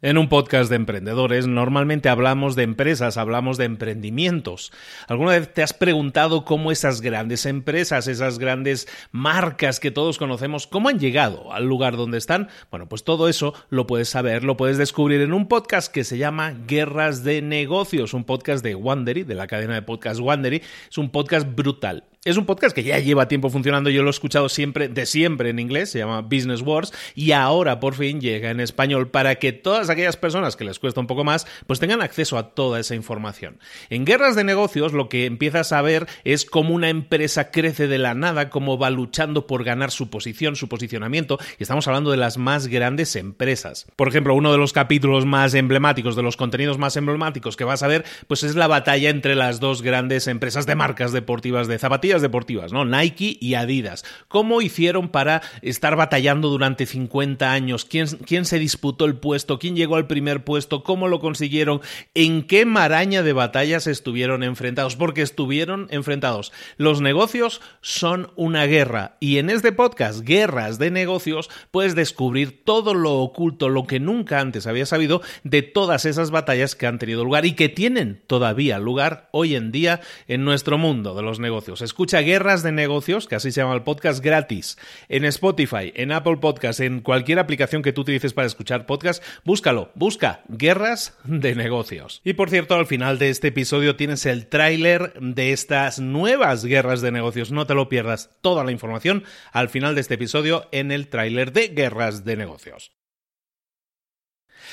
[0.00, 4.70] En un podcast de emprendedores normalmente hablamos de empresas, hablamos de emprendimientos.
[5.08, 10.68] ¿Alguna vez te has preguntado cómo esas grandes empresas, esas grandes marcas que todos conocemos,
[10.68, 12.46] cómo han llegado al lugar donde están?
[12.70, 16.16] Bueno, pues todo eso lo puedes saber, lo puedes descubrir en un podcast que se
[16.16, 20.62] llama Guerras de Negocios, un podcast de Wandery, de la cadena de podcast Wandery.
[20.88, 22.04] Es un podcast brutal.
[22.24, 25.50] Es un podcast que ya lleva tiempo funcionando, yo lo he escuchado siempre, de siempre
[25.50, 29.52] en inglés, se llama Business Wars, y ahora por fin llega en español para que
[29.52, 32.96] todas aquellas personas que les cuesta un poco más, pues tengan acceso a toda esa
[32.96, 33.60] información.
[33.88, 37.98] En guerras de negocios lo que empiezas a ver es cómo una empresa crece de
[37.98, 42.16] la nada, cómo va luchando por ganar su posición, su posicionamiento, y estamos hablando de
[42.16, 43.86] las más grandes empresas.
[43.94, 47.84] Por ejemplo, uno de los capítulos más emblemáticos, de los contenidos más emblemáticos que vas
[47.84, 51.78] a ver, pues es la batalla entre las dos grandes empresas de marcas deportivas de
[51.78, 52.84] zapatillas deportivas, ¿no?
[52.84, 54.04] Nike y Adidas.
[54.28, 57.84] ¿Cómo hicieron para estar batallando durante 50 años?
[57.84, 59.58] ¿Quién, ¿Quién se disputó el puesto?
[59.58, 60.82] ¿Quién llegó al primer puesto?
[60.82, 61.80] ¿Cómo lo consiguieron?
[62.14, 64.96] ¿En qué maraña de batallas estuvieron enfrentados?
[64.96, 66.52] Porque estuvieron enfrentados.
[66.76, 72.94] Los negocios son una guerra y en este podcast, Guerras de Negocios, puedes descubrir todo
[72.94, 77.24] lo oculto, lo que nunca antes había sabido de todas esas batallas que han tenido
[77.24, 81.82] lugar y que tienen todavía lugar hoy en día en nuestro mundo de los negocios.
[81.98, 84.78] Escucha Guerras de Negocios, que así se llama el podcast, gratis
[85.08, 89.20] en Spotify, en Apple Podcast, en cualquier aplicación que tú utilices para escuchar podcast.
[89.44, 92.20] Búscalo, busca Guerras de Negocios.
[92.22, 97.00] Y por cierto, al final de este episodio tienes el tráiler de estas nuevas Guerras
[97.00, 97.50] de Negocios.
[97.50, 101.50] No te lo pierdas toda la información al final de este episodio en el tráiler
[101.52, 102.92] de Guerras de Negocios.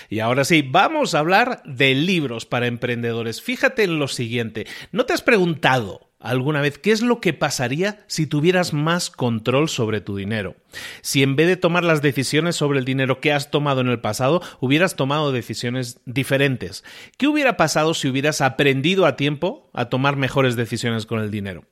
[0.10, 3.42] Y ahora sí, vamos a hablar de libros para emprendedores.
[3.42, 8.04] Fíjate en lo siguiente, ¿no te has preguntado alguna vez qué es lo que pasaría
[8.08, 10.56] si tuvieras más control sobre tu dinero?
[11.02, 14.00] Si en vez de tomar las decisiones sobre el dinero que has tomado en el
[14.00, 16.84] pasado, hubieras tomado decisiones diferentes.
[17.18, 21.66] ¿Qué hubiera pasado si hubieras aprendido a tiempo a tomar mejores decisiones con el dinero?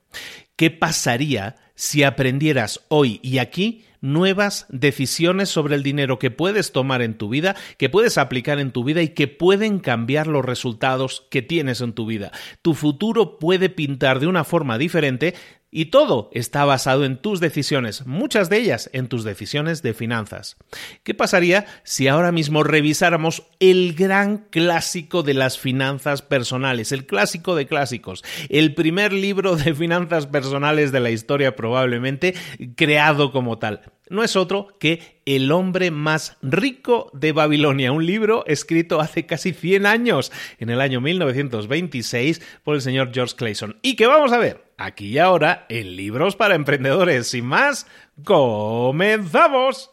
[0.56, 7.02] ¿Qué pasaría si aprendieras hoy y aquí nuevas decisiones sobre el dinero que puedes tomar
[7.02, 11.26] en tu vida, que puedes aplicar en tu vida y que pueden cambiar los resultados
[11.32, 12.32] que tienes en tu vida.
[12.62, 15.34] Tu futuro puede pintar de una forma diferente
[15.76, 20.56] y todo está basado en tus decisiones, muchas de ellas en tus decisiones de finanzas.
[21.04, 27.56] ¿Qué pasaría si ahora mismo revisáramos el gran clásico de las finanzas personales, el clásico
[27.56, 32.36] de clásicos, el primer libro de finanzas personales de la historia probablemente
[32.76, 33.82] creado como tal?
[34.10, 39.54] no es otro que El hombre más rico de Babilonia, un libro escrito hace casi
[39.54, 43.78] 100 años, en el año 1926, por el señor George Clayson.
[43.82, 47.28] Y que vamos a ver aquí y ahora en Libros para Emprendedores.
[47.28, 47.88] Sin más,
[48.26, 49.90] comenzamos.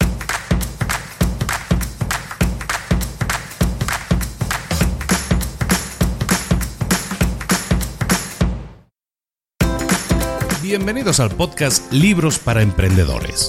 [10.60, 13.48] Bienvenidos al podcast Libros para Emprendedores.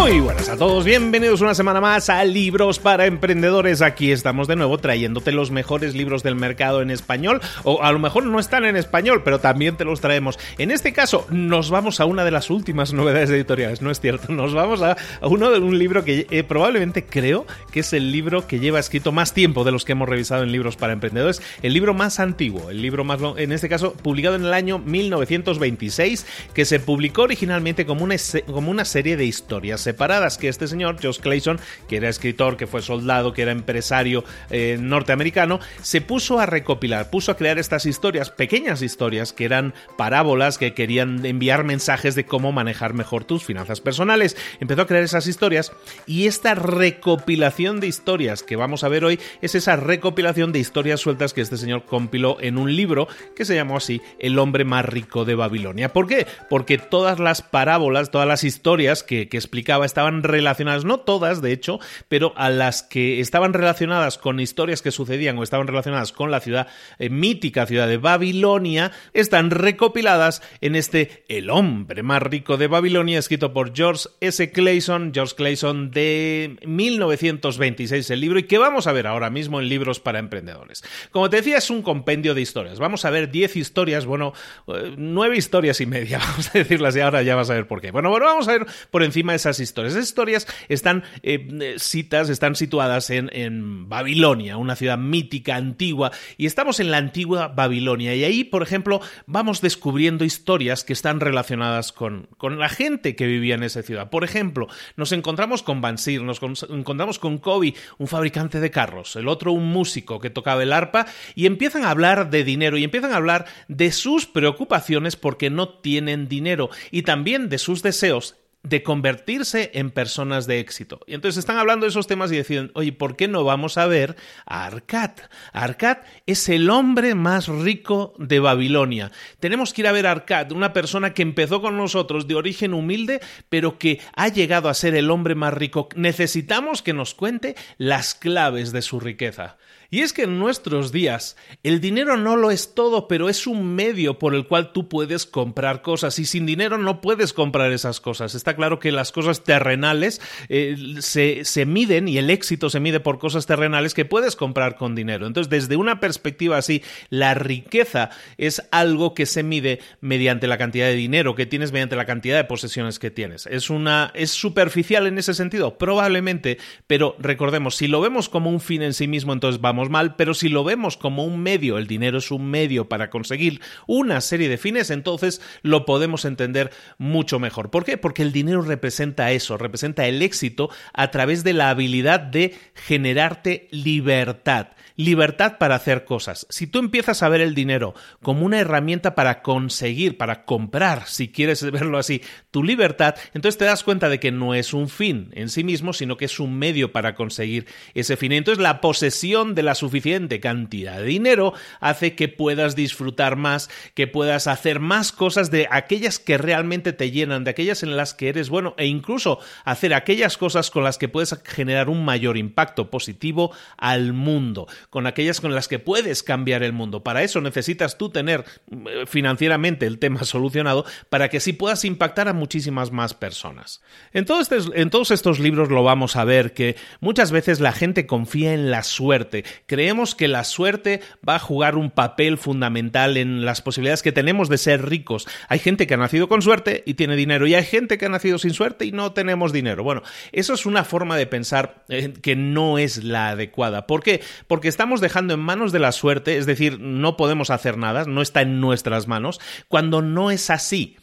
[0.00, 3.82] Muy buenas a todos, bienvenidos una semana más a Libros para Emprendedores.
[3.82, 7.98] Aquí estamos de nuevo trayéndote los mejores libros del mercado en español, o a lo
[7.98, 10.38] mejor no están en español, pero también te los traemos.
[10.56, 14.32] En este caso, nos vamos a una de las últimas novedades editoriales, no es cierto,
[14.32, 18.46] nos vamos a uno de un libro que eh, probablemente creo que es el libro
[18.46, 21.74] que lleva escrito más tiempo de los que hemos revisado en Libros para Emprendedores, el
[21.74, 26.24] libro más antiguo, el libro más, en este caso, publicado en el año 1926,
[26.54, 28.14] que se publicó originalmente como una,
[28.46, 31.58] como una serie de historias separadas que este señor, Josh Clayson,
[31.88, 37.08] que era escritor, que fue soldado, que era empresario eh, norteamericano, se puso a recopilar,
[37.08, 42.26] puso a crear estas historias, pequeñas historias, que eran parábolas que querían enviar mensajes de
[42.26, 44.36] cómo manejar mejor tus finanzas personales.
[44.60, 45.72] Empezó a crear esas historias
[46.06, 51.00] y esta recopilación de historias que vamos a ver hoy es esa recopilación de historias
[51.00, 54.84] sueltas que este señor compiló en un libro que se llamó así El hombre más
[54.84, 55.94] rico de Babilonia.
[55.94, 56.26] ¿Por qué?
[56.50, 61.52] Porque todas las parábolas, todas las historias que, que explicaba estaban relacionadas, no todas de
[61.52, 61.78] hecho,
[62.08, 66.40] pero a las que estaban relacionadas con historias que sucedían o estaban relacionadas con la
[66.40, 72.66] ciudad eh, mítica, ciudad de Babilonia, están recopiladas en este El hombre más rico de
[72.66, 74.50] Babilonia, escrito por George S.
[74.50, 79.68] Clayson, George Clayson de 1926 el libro y que vamos a ver ahora mismo en
[79.68, 80.84] libros para emprendedores.
[81.10, 82.78] Como te decía, es un compendio de historias.
[82.78, 84.32] Vamos a ver 10 historias, bueno,
[84.66, 87.80] 9 eh, historias y media, vamos a decirlas y ahora ya vas a ver por
[87.80, 87.90] qué.
[87.90, 89.94] Bueno, bueno, vamos a ver por encima esas historias historias.
[89.94, 96.80] Esas historias están eh, citas, están situadas en, Babilonia, una ciudad mítica, antigua, y estamos
[96.80, 98.14] en la antigua Babilonia.
[98.14, 103.26] Y ahí, por ejemplo, vamos descubriendo historias que están relacionadas con, con la gente que
[103.26, 104.10] vivía en esa ciudad.
[104.10, 109.28] Por ejemplo, nos encontramos con Bansir, nos encontramos con Kobe, un fabricante de carros, el
[109.28, 113.12] otro un músico que tocaba el arpa, y empiezan a hablar de dinero y empiezan
[113.12, 118.82] a hablar de sus preocupaciones porque no tienen dinero y también de sus deseos de
[118.82, 121.00] convertirse en personas de éxito.
[121.06, 123.86] Y entonces están hablando de esos temas y deciden, oye, ¿por qué no vamos a
[123.86, 124.16] ver
[124.46, 125.12] a Arcad?
[125.52, 129.12] Arcad es el hombre más rico de Babilonia.
[129.40, 132.74] Tenemos que ir a ver a Arcad, una persona que empezó con nosotros de origen
[132.74, 135.88] humilde, pero que ha llegado a ser el hombre más rico.
[135.94, 139.56] Necesitamos que nos cuente las claves de su riqueza.
[139.90, 143.74] Y es que en nuestros días el dinero no lo es todo, pero es un
[143.74, 147.98] medio por el cual tú puedes comprar cosas y sin dinero no puedes comprar esas
[147.98, 148.34] cosas.
[148.34, 150.20] Está claro que las cosas terrenales
[150.50, 154.76] eh, se, se miden y el éxito se mide por cosas terrenales que puedes comprar
[154.76, 155.26] con dinero.
[155.26, 160.86] Entonces, desde una perspectiva así, la riqueza es algo que se mide mediante la cantidad
[160.86, 163.46] de dinero que tienes, mediante la cantidad de posesiones que tienes.
[163.46, 168.60] Es una es superficial en ese sentido, probablemente, pero recordemos, si lo vemos como un
[168.60, 171.86] fin en sí mismo, entonces vamos mal, pero si lo vemos como un medio, el
[171.86, 177.38] dinero es un medio para conseguir una serie de fines, entonces lo podemos entender mucho
[177.38, 177.70] mejor.
[177.70, 177.96] ¿Por qué?
[177.96, 183.68] Porque el dinero representa eso, representa el éxito a través de la habilidad de generarte
[183.70, 186.44] libertad libertad para hacer cosas.
[186.50, 191.28] Si tú empiezas a ver el dinero como una herramienta para conseguir, para comprar, si
[191.28, 195.30] quieres verlo así, tu libertad, entonces te das cuenta de que no es un fin
[195.34, 198.32] en sí mismo, sino que es un medio para conseguir ese fin.
[198.32, 204.08] Entonces la posesión de la suficiente cantidad de dinero hace que puedas disfrutar más, que
[204.08, 208.30] puedas hacer más cosas de aquellas que realmente te llenan, de aquellas en las que
[208.30, 212.90] eres bueno e incluso hacer aquellas cosas con las que puedes generar un mayor impacto
[212.90, 217.02] positivo al mundo con aquellas con las que puedes cambiar el mundo.
[217.02, 222.28] Para eso necesitas tú tener eh, financieramente el tema solucionado para que así puedas impactar
[222.28, 223.82] a muchísimas más personas.
[224.12, 224.26] En,
[224.74, 228.70] en todos estos libros lo vamos a ver que muchas veces la gente confía en
[228.70, 234.02] la suerte, creemos que la suerte va a jugar un papel fundamental en las posibilidades
[234.02, 235.26] que tenemos de ser ricos.
[235.48, 238.10] Hay gente que ha nacido con suerte y tiene dinero y hay gente que ha
[238.10, 239.82] nacido sin suerte y no tenemos dinero.
[239.82, 240.02] Bueno,
[240.32, 243.86] eso es una forma de pensar eh, que no es la adecuada.
[243.86, 244.22] ¿Por qué?
[244.46, 248.22] Porque estamos dejando en manos de la suerte, es decir, no podemos hacer nada, no
[248.22, 250.96] está en nuestras manos, cuando no es así.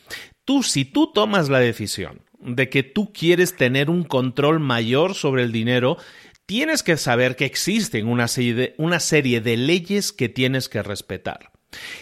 [0.45, 5.43] Tú, si tú tomas la decisión de que tú quieres tener un control mayor sobre
[5.43, 5.97] el dinero,
[6.45, 10.81] tienes que saber que existen una serie de, una serie de leyes que tienes que
[10.81, 11.51] respetar.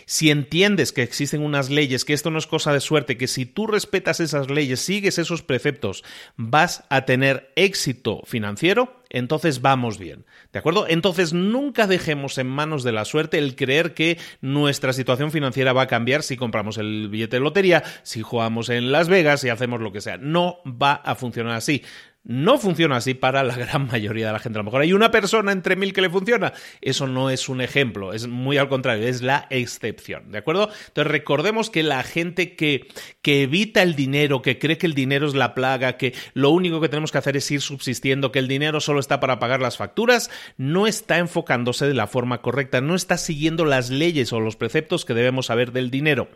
[0.05, 3.47] Si entiendes que existen unas leyes, que esto no es cosa de suerte, que si
[3.47, 6.03] tú respetas esas leyes, sigues esos preceptos,
[6.35, 10.25] vas a tener éxito financiero, entonces vamos bien.
[10.51, 10.85] ¿De acuerdo?
[10.89, 15.83] Entonces nunca dejemos en manos de la suerte el creer que nuestra situación financiera va
[15.83, 19.79] a cambiar si compramos el billete de lotería, si jugamos en Las Vegas, si hacemos
[19.79, 20.17] lo que sea.
[20.17, 21.83] No va a funcionar así.
[22.25, 24.57] No funciona así para la gran mayoría de la gente.
[24.57, 26.53] A lo mejor hay una persona entre mil que le funciona.
[26.81, 30.31] Eso no es un ejemplo, es muy al contrario, es la excepción.
[30.31, 30.69] ¿De acuerdo?
[30.87, 32.87] Entonces recordemos que la gente que,
[33.21, 36.79] que evita el dinero, que cree que el dinero es la plaga, que lo único
[36.79, 39.77] que tenemos que hacer es ir subsistiendo, que el dinero solo está para pagar las
[39.77, 44.55] facturas, no está enfocándose de la forma correcta, no está siguiendo las leyes o los
[44.55, 46.29] preceptos que debemos saber del dinero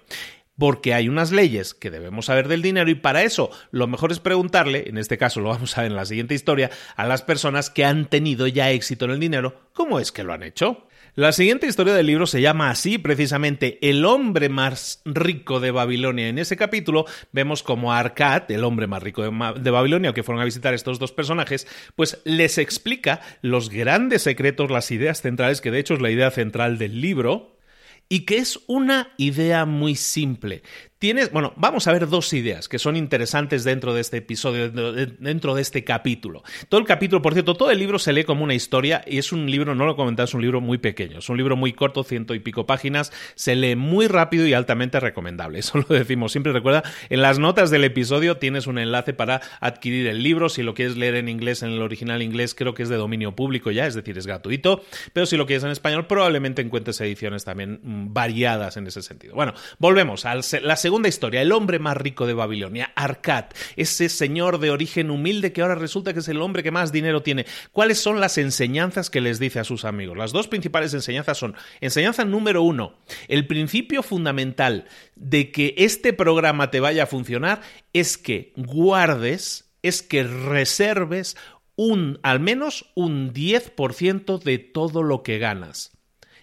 [0.58, 4.20] porque hay unas leyes que debemos saber del dinero y para eso lo mejor es
[4.20, 7.70] preguntarle, en este caso lo vamos a ver en la siguiente historia, a las personas
[7.70, 10.88] que han tenido ya éxito en el dinero, ¿cómo es que lo han hecho?
[11.18, 16.28] La siguiente historia del libro se llama así, precisamente, El hombre más rico de Babilonia.
[16.28, 20.44] En ese capítulo vemos como Arcad, el hombre más rico de, de Babilonia, que fueron
[20.44, 25.72] a visitar estos dos personajes, pues les explica los grandes secretos, las ideas centrales, que
[25.72, 27.57] de hecho es la idea central del libro,
[28.10, 30.64] y que es una idea muy simple.
[31.00, 35.54] Tienes, bueno, vamos a ver dos ideas que son interesantes dentro de este episodio, dentro
[35.54, 36.42] de este capítulo.
[36.70, 39.32] Todo el capítulo, por cierto, todo el libro se lee como una historia y es
[39.32, 42.04] un libro, no lo he es un libro muy pequeño, es un libro muy corto,
[42.04, 45.60] ciento y pico páginas, se lee muy rápido y altamente recomendable.
[45.68, 46.52] Eso lo decimos siempre.
[46.52, 50.50] Recuerda, en las notas del episodio tienes un enlace para adquirir el libro.
[50.50, 53.36] Si lo quieres leer en inglés, en el original inglés, creo que es de dominio
[53.36, 54.82] público ya, es decir, es gratuito.
[55.14, 59.36] Pero si lo quieres en español, probablemente encuentres ediciones también mm, variadas en ese sentido.
[59.36, 64.60] Bueno, volvemos a la segunda historia, el hombre más rico de Babilonia, Arcad, ese señor
[64.60, 67.46] de origen humilde que ahora resulta que es el hombre que más dinero tiene.
[67.72, 70.18] ¿Cuáles son las enseñanzas que les dice a sus amigos?
[70.18, 72.94] Las dos principales enseñanzas son, enseñanza número uno,
[73.28, 77.62] el principio fundamental de que este programa te vaya a funcionar
[77.94, 81.38] es que guardes, es que reserves
[81.76, 85.92] un, al menos un 10% de todo lo que ganas.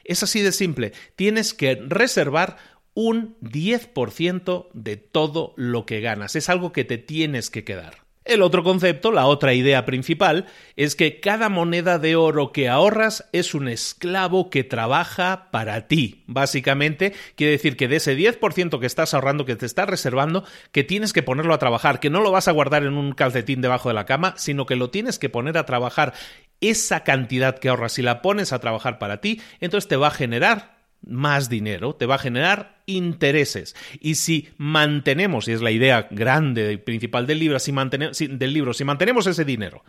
[0.04, 0.92] Es así de simple.
[1.16, 2.56] Tienes que reservar
[2.94, 6.36] un 10% de todo lo que ganas.
[6.36, 8.04] Es algo que te tienes que quedar.
[8.24, 10.46] El otro concepto, la otra idea principal,
[10.76, 16.24] es que cada moneda de oro que ahorras es un esclavo que trabaja para ti.
[16.26, 20.84] Básicamente, quiere decir que de ese 10% que estás ahorrando, que te estás reservando, que
[20.84, 23.90] tienes que ponerlo a trabajar, que no lo vas a guardar en un calcetín debajo
[23.90, 26.14] de la cama, sino que lo tienes que poner a trabajar.
[26.62, 30.12] Esa cantidad que ahorras, si la pones a trabajar para ti, entonces te va a
[30.12, 30.74] generar
[31.06, 33.74] más dinero, te va a generar intereses.
[34.00, 38.52] Y si mantenemos, y es la idea grande y principal del libro, si mantenemos, del
[38.52, 39.84] libro, si mantenemos ese dinero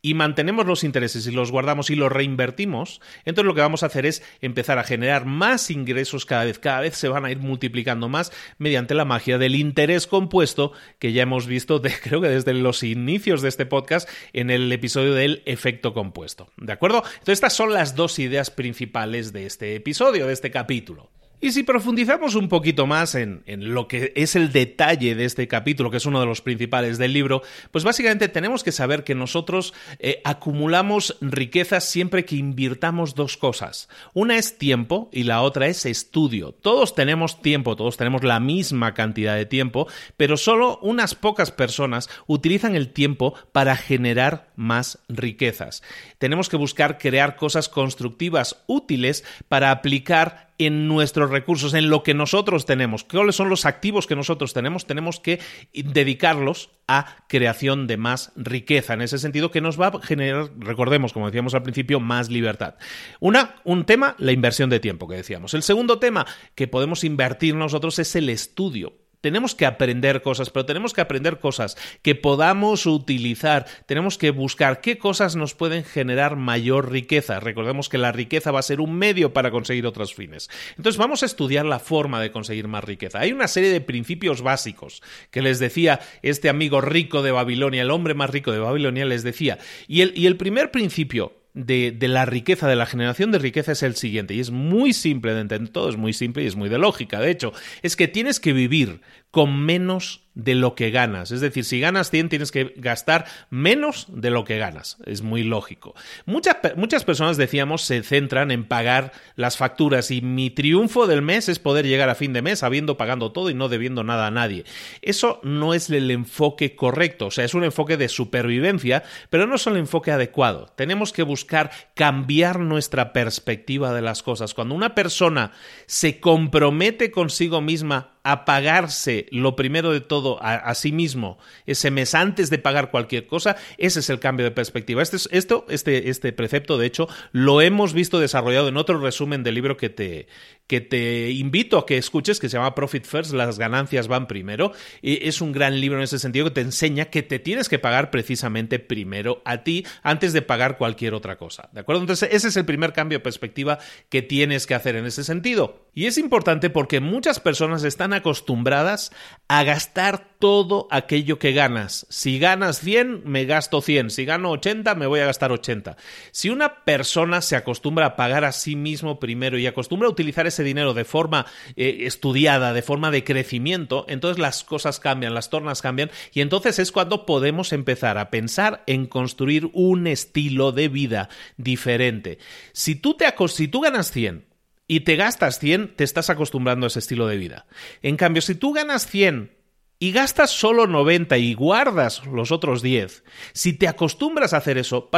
[0.00, 3.86] y mantenemos los intereses y los guardamos y los reinvertimos, entonces lo que vamos a
[3.86, 7.38] hacer es empezar a generar más ingresos cada vez, cada vez se van a ir
[7.38, 12.54] multiplicando más mediante la magia del interés compuesto que ya hemos visto, creo que desde
[12.54, 16.50] los inicios de este podcast en el episodio del efecto compuesto.
[16.56, 17.02] ¿De acuerdo?
[17.04, 21.10] Entonces estas son las dos ideas principales de este episodio, de este capítulo.
[21.40, 25.88] Y si profundizamos un poquito más en, lo que es el detalle de este capítulo,
[25.88, 29.72] que es uno de los principales del libro, pues básicamente tenemos que saber que nosotros
[30.00, 33.88] eh, acumulamos riquezas siempre que invirtamos dos cosas.
[34.14, 36.50] Una es tiempo y la otra es estudio.
[36.50, 42.10] Todos tenemos tiempo, todos tenemos la misma cantidad de tiempo, pero solo unas pocas personas
[42.26, 45.84] utilizan el tiempo para generar más riquezas.
[46.18, 52.14] Tenemos que buscar crear cosas constructivas útiles para aplicar en nuestros recursos, en lo que
[52.14, 55.40] nosotros tenemos, cuáles son los activos que nosotros tenemos, tenemos que
[55.72, 61.12] dedicarlos a creación de más riqueza, en ese sentido que nos va a generar, recordemos,
[61.12, 62.74] como decíamos al principio, más libertad.
[63.20, 65.54] Una, un tema, la inversión de tiempo que decíamos.
[65.54, 70.66] El segundo tema que podemos invertir nosotros es el estudio tenemos que aprender cosas, pero
[70.66, 73.66] tenemos que aprender cosas que podamos utilizar.
[73.86, 77.40] Tenemos que buscar qué cosas nos pueden generar mayor riqueza.
[77.40, 80.48] Recordemos que la riqueza va a ser un medio para conseguir otros fines.
[80.76, 83.20] Entonces vamos a estudiar la forma de conseguir más riqueza.
[83.20, 87.90] Hay una serie de principios básicos que les decía este amigo rico de Babilonia, el
[87.90, 89.58] hombre más rico de Babilonia, les decía.
[89.86, 93.82] Y el, y el primer principio de, la riqueza, de la generación de riqueza es
[93.82, 96.68] el siguiente, y es muy simple de entender, todo es muy simple y es muy
[96.68, 101.32] de lógica, de hecho, es que tienes que vivir con menos de lo que ganas.
[101.32, 104.98] Es decir, si ganas 100 tienes que gastar menos de lo que ganas.
[105.04, 105.94] Es muy lógico.
[106.26, 111.48] Muchas, muchas personas, decíamos, se centran en pagar las facturas y mi triunfo del mes
[111.48, 114.30] es poder llegar a fin de mes habiendo pagado todo y no debiendo nada a
[114.30, 114.64] nadie.
[115.02, 119.56] Eso no es el enfoque correcto, o sea, es un enfoque de supervivencia, pero no
[119.56, 120.72] es el enfoque adecuado.
[120.76, 124.54] Tenemos que buscar cambiar nuestra perspectiva de las cosas.
[124.54, 125.50] Cuando una persona
[125.86, 132.14] se compromete consigo misma a pagarse lo primero de todo a, sí mismo ese mes
[132.14, 135.02] antes de pagar cualquier cosa, ese es el cambio de perspectiva.
[135.02, 139.54] Este, esto, este, este precepto, de hecho, lo hemos visto desarrollado en otro resumen del
[139.54, 140.26] libro que te,
[140.68, 144.72] que te invito a que escuches, que se llama Profit First, las ganancias van primero.
[145.02, 147.78] Y es un gran libro en ese sentido que te enseña que te tienes que
[147.78, 151.70] pagar precisamente primero a ti antes de pagar cualquier otra cosa.
[151.72, 152.02] ¿De acuerdo?
[152.02, 153.78] Entonces, ese es el primer cambio de perspectiva
[154.10, 155.88] que tienes que hacer en ese sentido.
[155.94, 159.10] Y es importante porque muchas personas están acostumbradas
[159.48, 162.06] a gastar todo aquello que ganas.
[162.10, 164.10] Si ganas 100, me gasto 100.
[164.10, 165.96] Si gano 80, me voy a gastar 80.
[166.30, 170.46] Si una persona se acostumbra a pagar a sí mismo primero y acostumbra a utilizar
[170.64, 171.46] dinero de forma
[171.76, 176.78] eh, estudiada, de forma de crecimiento, entonces las cosas cambian, las tornas cambian y entonces
[176.78, 182.38] es cuando podemos empezar a pensar en construir un estilo de vida diferente.
[182.72, 184.46] Si tú, te si tú ganas 100
[184.86, 187.66] y te gastas 100, te estás acostumbrando a ese estilo de vida.
[188.02, 189.57] En cambio, si tú ganas 100
[189.98, 195.10] y gastas solo 90 y guardas los otros 10, si te acostumbras a hacer eso,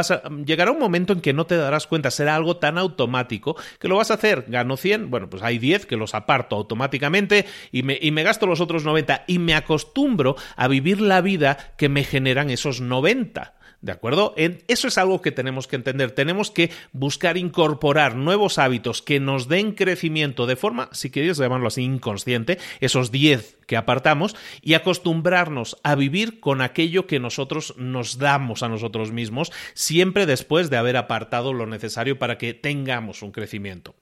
[0.45, 3.97] llegará un momento en que no te darás cuenta, será algo tan automático que lo
[3.97, 4.45] vas a hacer.
[4.47, 8.47] Gano 100, bueno, pues hay 10 que los aparto automáticamente y me, y me gasto
[8.47, 13.53] los otros 90 y me acostumbro a vivir la vida que me generan esos 90.
[13.81, 14.35] ¿De acuerdo?
[14.37, 16.11] Eso es algo que tenemos que entender.
[16.11, 21.67] Tenemos que buscar incorporar nuevos hábitos que nos den crecimiento de forma, si queréis llamarlo
[21.67, 28.19] así, inconsciente, esos 10 que apartamos, y acostumbrarnos a vivir con aquello que nosotros nos
[28.19, 33.31] damos a nosotros mismos, siempre después de haber apartado lo necesario para que tengamos un
[33.31, 33.95] crecimiento.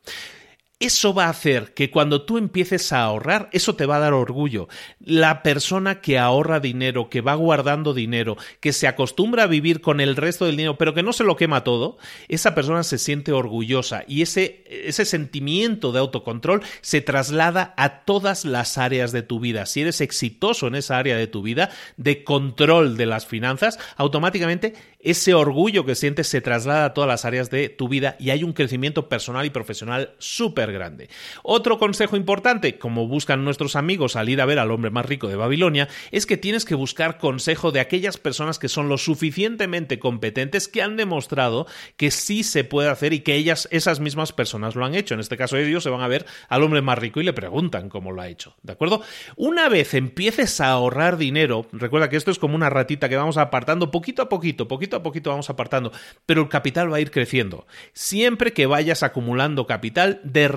[0.82, 4.14] Eso va a hacer que cuando tú empieces a ahorrar, eso te va a dar
[4.14, 4.70] orgullo.
[5.02, 10.00] La persona que ahorra dinero, que va guardando dinero, que se acostumbra a vivir con
[10.00, 11.98] el resto del dinero, pero que no se lo quema todo,
[12.30, 18.46] esa persona se siente orgullosa y ese, ese sentimiento de autocontrol se traslada a todas
[18.46, 19.66] las áreas de tu vida.
[19.66, 24.76] Si eres exitoso en esa área de tu vida, de control de las finanzas, automáticamente
[25.00, 28.44] ese orgullo que sientes se traslada a todas las áreas de tu vida y hay
[28.44, 31.10] un crecimiento personal y profesional súper grande.
[31.42, 35.28] Otro consejo importante, como buscan nuestros amigos al ir a ver al hombre más rico
[35.28, 40.00] de Babilonia, es que tienes que buscar consejo de aquellas personas que son lo suficientemente
[40.00, 44.76] competentes que han demostrado que sí se puede hacer y que ellas, esas mismas personas
[44.76, 45.14] lo han hecho.
[45.14, 47.88] En este caso ellos se van a ver al hombre más rico y le preguntan
[47.88, 48.56] cómo lo ha hecho.
[48.64, 49.02] ¿De acuerdo?
[49.38, 53.38] Una vez empieces a ahorrar dinero, recuerda que esto es como una ratita que vamos
[53.38, 55.92] apartando poquito a poquito, poquito a poquito vamos apartando,
[56.26, 57.68] pero el capital va a ir creciendo.
[57.94, 60.48] Siempre que vayas acumulando capital, de,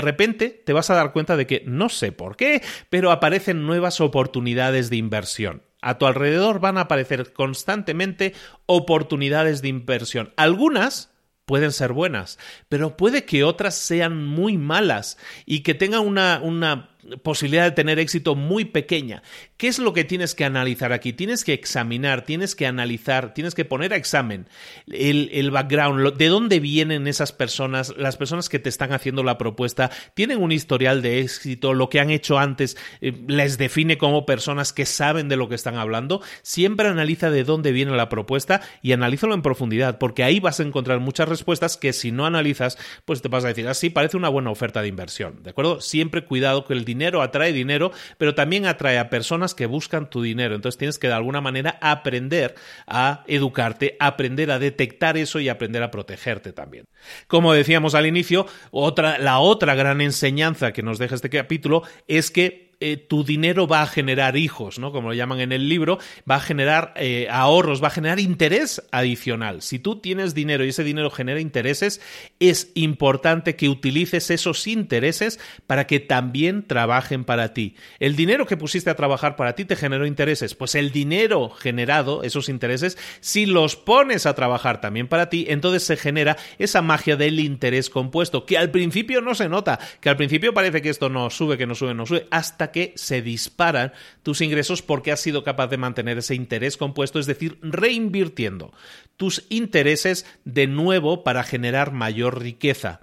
[0.00, 4.00] repente te vas a dar cuenta de que no sé por qué, pero aparecen nuevas
[4.00, 5.62] oportunidades de inversión.
[5.80, 8.34] A tu alrededor van a aparecer constantemente
[8.66, 10.32] oportunidades de inversión.
[10.36, 11.12] Algunas
[11.44, 16.90] pueden ser buenas, pero puede que otras sean muy malas y que tengan una
[17.22, 19.22] posibilidad de tener éxito muy pequeña.
[19.58, 21.12] ¿Qué es lo que tienes que analizar aquí?
[21.12, 24.46] Tienes que examinar, tienes que analizar, tienes que poner a examen
[24.86, 29.90] el, background, de dónde vienen esas personas, las personas que te están haciendo la propuesta,
[30.14, 34.72] tienen un historial de éxito, lo que han hecho antes eh, les define como personas
[34.72, 36.22] que saben de lo que están hablando.
[36.42, 40.62] Siempre analiza de dónde viene la propuesta y analízalo en profundidad, porque ahí vas a
[40.62, 44.16] encontrar muchas respuestas que si no analizas, pues te vas a decir, así ah, parece
[44.16, 45.80] una buena oferta de inversión, ¿de acuerdo?
[45.80, 50.22] Siempre cuidado que el dinero atrae dinero, pero también atrae a personas que buscan tu
[50.22, 50.54] dinero.
[50.54, 52.54] Entonces tienes que de alguna manera aprender
[52.86, 56.86] a educarte, aprender a detectar eso y aprender a protegerte también.
[57.26, 62.30] Como decíamos al inicio, otra, la otra gran enseñanza que nos deja este capítulo es
[62.30, 64.92] que eh, tu dinero va a generar hijos, ¿no?
[64.92, 65.98] Como lo llaman en el libro,
[66.30, 69.62] va a generar eh, ahorros, va a generar interés adicional.
[69.62, 72.00] Si tú tienes dinero y ese dinero genera intereses,
[72.38, 77.74] es importante que utilices esos intereses para que también trabajen para ti.
[77.98, 82.22] El dinero que pusiste a trabajar para ti te generó intereses, pues el dinero generado,
[82.22, 87.16] esos intereses, si los pones a trabajar también para ti, entonces se genera esa magia
[87.16, 91.08] del interés compuesto, que al principio no se nota, que al principio parece que esto
[91.08, 95.20] no sube, que no sube, no sube, hasta que se disparan tus ingresos porque has
[95.20, 98.72] sido capaz de mantener ese interés compuesto, es decir, reinvirtiendo
[99.16, 103.00] tus intereses de nuevo para generar mayor riqueza.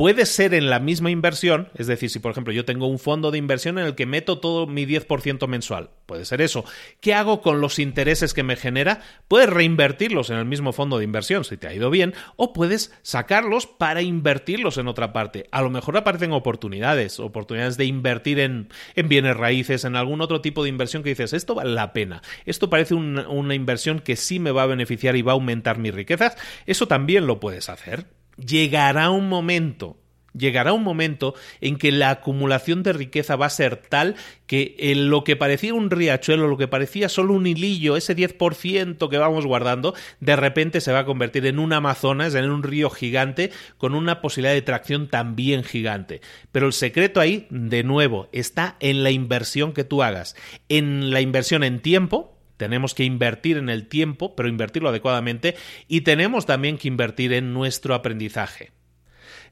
[0.00, 3.30] Puede ser en la misma inversión, es decir, si por ejemplo yo tengo un fondo
[3.30, 6.64] de inversión en el que meto todo mi 10% mensual, puede ser eso.
[7.02, 9.02] ¿Qué hago con los intereses que me genera?
[9.28, 12.94] Puedes reinvertirlos en el mismo fondo de inversión si te ha ido bien, o puedes
[13.02, 15.48] sacarlos para invertirlos en otra parte.
[15.52, 18.70] A lo mejor aparecen oportunidades, oportunidades de invertir en,
[19.04, 22.70] bienes raíces, en algún otro tipo de inversión que dices, esto vale la pena, esto
[22.70, 26.38] parece una inversión que sí me va a beneficiar y va a aumentar mis riquezas,
[26.64, 28.06] eso también lo puedes hacer
[28.44, 29.96] llegará un momento
[30.36, 35.10] llegará un momento en que la acumulación de riqueza va a ser tal que en
[35.10, 39.46] lo que parecía un riachuelo, lo que parecía solo un hilillo, ese 10% que vamos
[39.46, 43.94] guardando, de repente se va a convertir en un Amazonas, en un río gigante, con
[43.94, 46.20] una posibilidad de tracción también gigante.
[46.52, 50.36] Pero el secreto ahí, de nuevo, está en la inversión que tú hagas,
[50.68, 55.56] en la inversión en tiempo, tenemos que invertir en el tiempo, pero invertirlo adecuadamente,
[55.88, 58.70] y tenemos también que invertir en nuestro aprendizaje.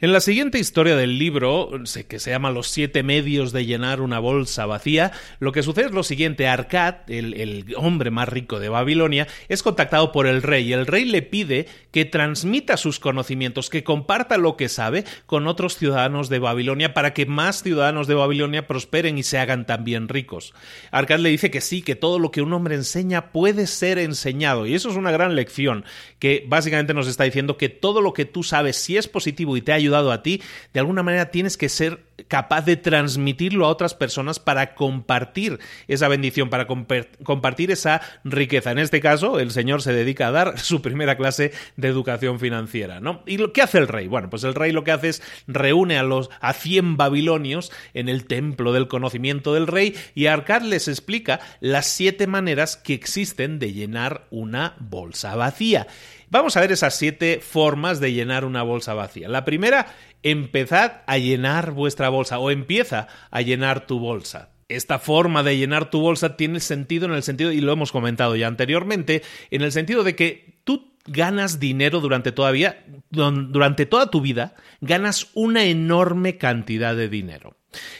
[0.00, 1.70] En la siguiente historia del libro,
[2.06, 5.90] que se llama Los siete medios de llenar una bolsa vacía, lo que sucede es
[5.90, 6.46] lo siguiente.
[6.46, 11.04] Arcad, el, hombre más rico de Babilonia, es contactado por el rey y el rey
[11.04, 16.38] le pide que transmita sus conocimientos, que comparta lo que sabe con otros ciudadanos de
[16.38, 20.54] Babilonia para que más ciudadanos de Babilonia prosperen y se hagan también ricos.
[20.92, 24.64] Arcad le dice que sí, que todo lo que un hombre enseña puede ser enseñado
[24.64, 25.84] y eso es una gran lección
[26.20, 29.60] que básicamente nos está diciendo que todo lo que tú sabes, si es positivo y
[29.60, 33.68] te ayuda ayudado a ti, de alguna manera tienes que ser capaz de transmitirlo a
[33.68, 38.72] otras personas para compartir esa bendición, para compartir esa riqueza.
[38.72, 43.00] En este caso, el Señor se dedica a dar su primera clase de educación financiera,
[43.00, 43.22] ¿no?
[43.26, 44.08] ¿Y lo hace el rey?
[44.08, 48.08] Bueno, pues el rey lo que hace es reúne a los a 100 babilonios en
[48.08, 53.58] el templo del conocimiento del rey y Arcad les explica las siete maneras que existen
[53.58, 55.86] de llenar una bolsa vacía.
[56.30, 59.28] Vamos a ver esas siete formas de llenar una bolsa vacía.
[59.28, 64.50] La primera, empezad a llenar vuestra bolsa o empieza a llenar tu bolsa.
[64.68, 68.36] Esta forma de llenar tu bolsa tiene sentido en el sentido, y lo hemos comentado
[68.36, 74.20] ya anteriormente, en el sentido de que tú ganas dinero durante todavía, durante toda tu
[74.20, 77.56] vida, ganas una enorme cantidad de dinero.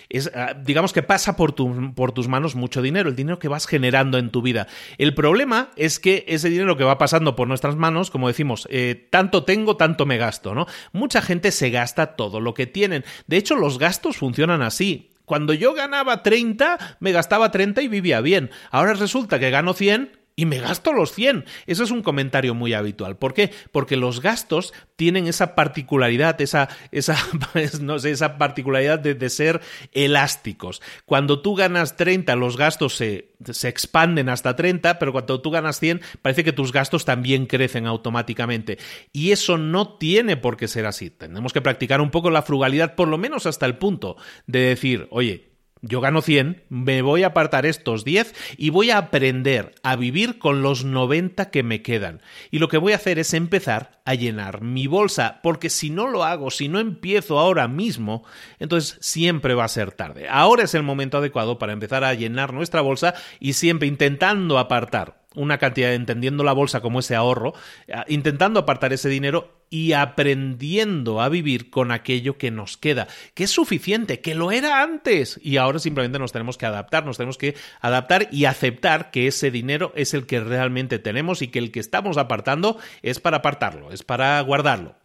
[0.09, 1.55] Es, ah, digamos que pasa por,
[1.94, 4.66] por, tus manos mucho dinero, el dinero que vas generando en tu vida.
[4.97, 9.09] El problema es que ese dinero que va pasando por nuestras manos, como decimos, eh,
[9.11, 10.66] tanto tengo, tanto me gasto, ¿no?
[10.92, 13.05] Mucha gente se gasta todo lo que tienen.
[13.27, 15.11] De hecho, los gastos funcionan así.
[15.27, 18.51] Cuando yo ganaba 30, me gastaba 30 y vivía bien.
[18.71, 21.46] Ahora resulta que gano 100 y me gasto los 100.
[21.66, 23.16] Eso es un comentario muy habitual.
[23.16, 23.51] ¿Por qué?
[23.72, 27.16] Porque los gastos tienen esa particularidad, esa, esa,
[27.53, 30.81] pues, no sé, esa particularidad de, ser elásticos.
[31.07, 35.81] Cuando tú ganas 30, los gastos se, se expanden hasta 30, pero cuando tú ganas
[35.81, 38.79] 100, parece que tus gastos también crecen automáticamente.
[39.12, 41.11] Y eso no tiene por qué ser así.
[41.11, 45.09] Tenemos que practicar un poco la frugalidad, por lo menos hasta el punto de decir,
[45.11, 45.48] oye,
[45.81, 50.38] yo gano 100, me voy a apartar estos 10 y voy a aprender a vivir
[50.38, 52.21] con los 90 que me quedan.
[52.51, 56.09] Y lo que voy a hacer es empezar a llenar mi bolsa, porque si no
[56.09, 58.25] lo hago, si no empiezo ahora mismo,
[58.59, 60.29] entonces siempre va a ser tarde.
[60.29, 65.19] Ahora es el momento adecuado para empezar a llenar nuestra bolsa y siempre intentando apartar
[65.38, 67.55] una cantidad, entendiendo la bolsa como ese ahorro,
[67.87, 73.44] eh, intentando apartar ese dinero y aprendiendo a vivir con aquello que nos queda, que
[73.44, 77.38] es suficiente, que lo era antes y ahora simplemente nos tenemos que adaptar, nos tenemos
[77.38, 81.70] que adaptar y aceptar que ese dinero es el que realmente tenemos y que el
[81.70, 84.96] que estamos apartando es para apartarlo, es para guardarlo.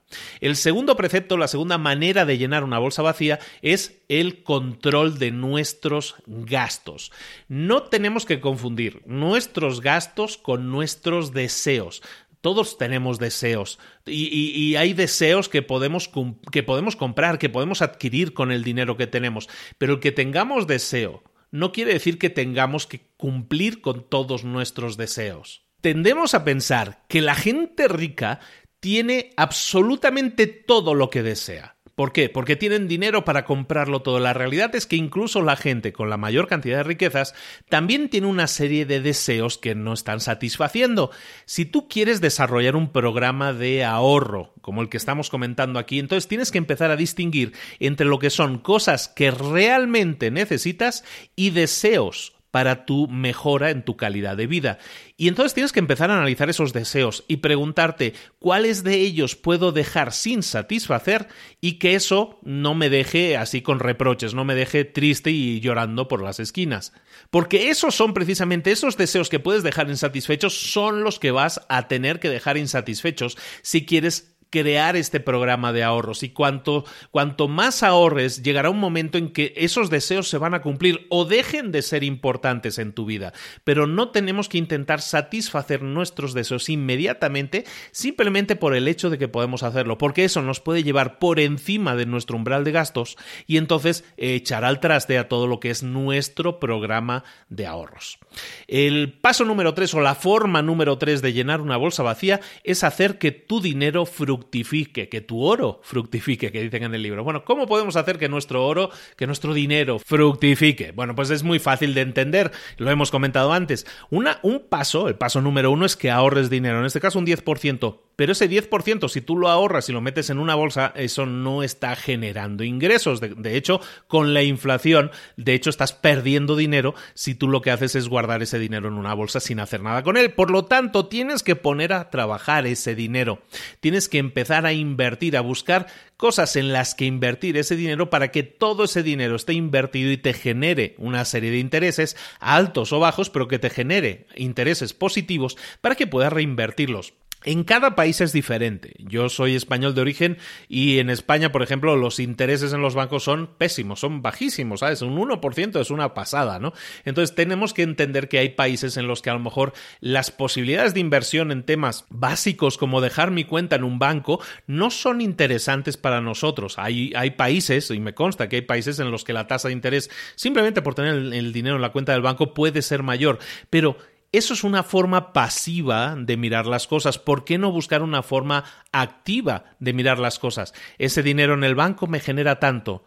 [0.41, 5.31] El segundo precepto, la segunda manera de llenar una bolsa vacía es el control de
[5.31, 7.11] nuestros gastos.
[7.47, 12.01] No tenemos que confundir nuestros gastos con nuestros deseos.
[12.41, 16.09] Todos tenemos deseos y, hay deseos que podemos,
[16.51, 19.47] que podemos comprar, que podemos adquirir con el dinero que tenemos,
[19.77, 24.97] pero el que tengamos deseo no quiere decir que tengamos que cumplir con todos nuestros
[24.97, 25.63] deseos.
[25.81, 28.39] Tendemos a pensar que la gente rica
[28.83, 31.77] tiene absolutamente todo lo que desea.
[31.95, 32.27] ¿Por qué?
[32.27, 34.19] Porque tienen dinero para comprarlo todo.
[34.19, 37.33] La realidad es que incluso la gente con la mayor cantidad de riquezas
[37.69, 41.11] también tiene una serie de deseos que no están satisfaciendo.
[41.45, 46.27] Si tú quieres desarrollar un programa de ahorro, como el que estamos comentando aquí, entonces
[46.27, 51.05] tienes que empezar a distinguir entre lo que son cosas que realmente necesitas
[51.37, 54.77] y deseos para tu mejora en tu calidad de vida.
[55.17, 59.71] Y entonces tienes que empezar a analizar esos deseos y preguntarte cuáles de ellos puedo
[59.71, 61.29] dejar sin satisfacer
[61.61, 66.07] y que eso no me deje así con reproches, no me deje triste y llorando
[66.07, 66.93] por las esquinas.
[67.31, 71.87] Porque esos son precisamente esos deseos que puedes dejar insatisfechos son los que vas a
[71.87, 77.81] tener que dejar insatisfechos si quieres crear este programa de ahorros y cuanto, cuanto más
[77.81, 81.81] ahorres, llegará un momento en que esos deseos se van a cumplir o dejen de
[81.81, 83.33] ser importantes en tu vida.
[83.63, 89.27] Pero no tenemos que intentar satisfacer nuestros deseos inmediatamente simplemente por el hecho de que
[89.27, 93.57] podemos hacerlo, porque eso nos puede llevar por encima de nuestro umbral de gastos y
[93.57, 98.19] entonces echar al traste a todo lo que es nuestro programa de ahorros.
[98.67, 102.83] El paso número tres o la forma número tres de llenar una bolsa vacía es
[102.83, 107.23] hacer que tu dinero fructifique fructifique, que tu oro fructifique, que dicen en el libro.
[107.23, 110.91] Bueno, ¿cómo podemos hacer que nuestro oro, que nuestro dinero fructifique?
[110.91, 113.85] Bueno, pues es muy fácil de entender, lo hemos comentado antes.
[114.09, 117.25] Una, un paso, el paso número uno es que ahorres dinero, en este caso un
[117.25, 117.99] 10%.
[118.15, 121.63] Pero ese 10%, si tú lo ahorras y lo metes en una bolsa, eso no
[121.63, 123.19] está generando ingresos.
[123.19, 127.95] De, hecho, con la inflación, de hecho, estás perdiendo dinero si tú lo que haces
[127.95, 130.31] es guardar ese dinero en una bolsa sin hacer nada con él.
[130.31, 133.41] Por lo tanto, tienes que poner a trabajar ese dinero.
[133.79, 138.31] Tienes que empezar a invertir, a buscar cosas en las que invertir ese dinero para
[138.31, 142.99] que todo ese dinero esté invertido y te genere una serie de intereses altos o
[142.99, 147.13] bajos, pero que te genere intereses positivos para que puedas reinvertirlos.
[147.45, 148.93] En cada país es diferente.
[148.99, 150.37] Yo soy español de origen
[150.69, 155.01] y en España, por ejemplo, los intereses en los bancos son pésimos, son bajísimos, ¿sabes?
[155.01, 156.73] Un 1% es una pasada, ¿no?
[157.05, 160.93] Entonces tenemos que entender que hay países en los que a lo mejor las posibilidades
[160.93, 165.97] de inversión en temas básicos como dejar mi cuenta en un banco no son interesantes
[165.97, 166.79] para nosotros.
[166.79, 169.73] Hay, hay países, y me consta que hay países en los que la tasa de
[169.73, 173.97] interés, simplemente por tener el dinero en la cuenta del banco, puede ser mayor, pero
[174.33, 177.19] eso es una forma pasiva de mirar las cosas.
[177.19, 180.73] ¿Por qué no buscar una forma activa de mirar las cosas?
[180.97, 183.05] Ese dinero en el banco me genera tanto.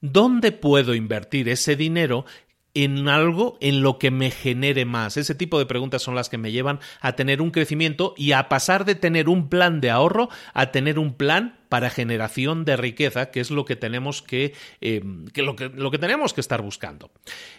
[0.00, 2.24] ¿Dónde puedo invertir ese dinero
[2.74, 5.16] en algo en lo que me genere más.
[5.16, 8.48] Ese tipo de preguntas son las que me llevan a tener un crecimiento y a
[8.48, 13.30] pasar de tener un plan de ahorro a tener un plan para generación de riqueza,
[13.30, 17.10] que es lo que tenemos que, que, lo que tenemos que estar buscando.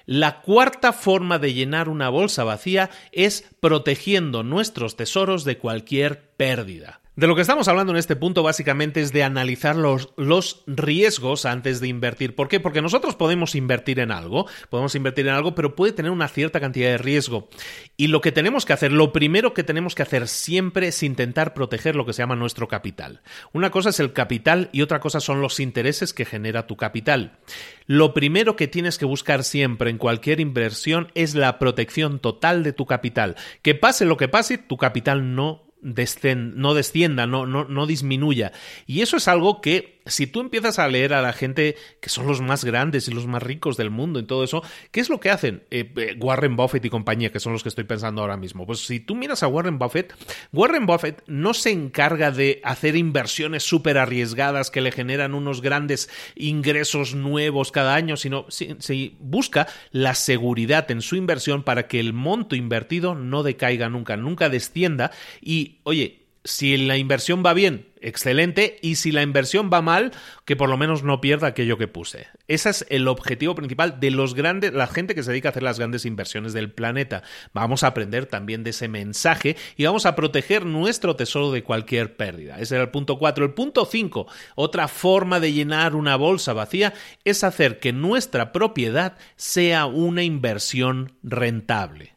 [0.05, 7.01] La cuarta forma de llenar una bolsa vacía es protegiendo nuestros tesoros de cualquier pérdida.
[7.13, 11.45] De lo que estamos hablando en este punto básicamente es de analizar los, los, riesgos
[11.45, 12.35] antes de invertir.
[12.35, 12.61] ¿Por qué?
[12.61, 16.61] Porque nosotros podemos invertir en algo, podemos invertir en algo, pero puede tener una cierta
[16.61, 17.49] cantidad de riesgo.
[17.97, 21.53] Y lo que tenemos que hacer, lo primero que tenemos que hacer siempre es intentar
[21.53, 23.21] proteger lo que se llama nuestro capital.
[23.51, 27.39] Una cosa es el capital y otra cosa son los intereses que genera tu capital.
[27.87, 32.71] Lo primero que tienes que buscar siempre en cualquier inversión es la protección total de
[32.71, 33.35] tu capital.
[33.61, 38.51] Que pase lo que pase, tu capital no no descienda, no, no, no disminuya.
[38.85, 42.27] Y eso es algo que si tú empiezas a leer a la gente que son
[42.27, 45.19] los más grandes y los más ricos del mundo y todo eso, ¿qué es lo
[45.19, 45.63] que hacen?
[45.71, 48.65] Eh, eh, Warren Buffett y compañía, que son los que estoy pensando ahora mismo.
[48.65, 50.13] Pues si tú miras a Warren Buffett,
[50.51, 56.09] Warren Buffett no se encarga de hacer inversiones súper arriesgadas que le generan unos grandes
[56.35, 62.13] ingresos nuevos cada año, sino si, busca la seguridad en su inversión para que el
[62.13, 65.11] monto invertido no decaiga nunca, nunca descienda
[65.41, 70.11] y, oye, si la inversión va bien, excelente, y si la inversión va mal,
[70.45, 72.27] que por lo menos no pierda aquello que puse.
[72.47, 75.63] Ese es el objetivo principal de los grandes, la gente que se dedica a hacer
[75.63, 77.21] las grandes inversiones del planeta.
[77.53, 82.15] Vamos a aprender también de ese mensaje y vamos a proteger nuestro tesoro de cualquier
[82.15, 82.59] pérdida.
[82.59, 83.45] Ese era el punto 4.
[83.45, 89.17] El punto 5, otra forma de llenar una bolsa vacía, es hacer que nuestra propiedad
[89.35, 92.15] sea una inversión rentable.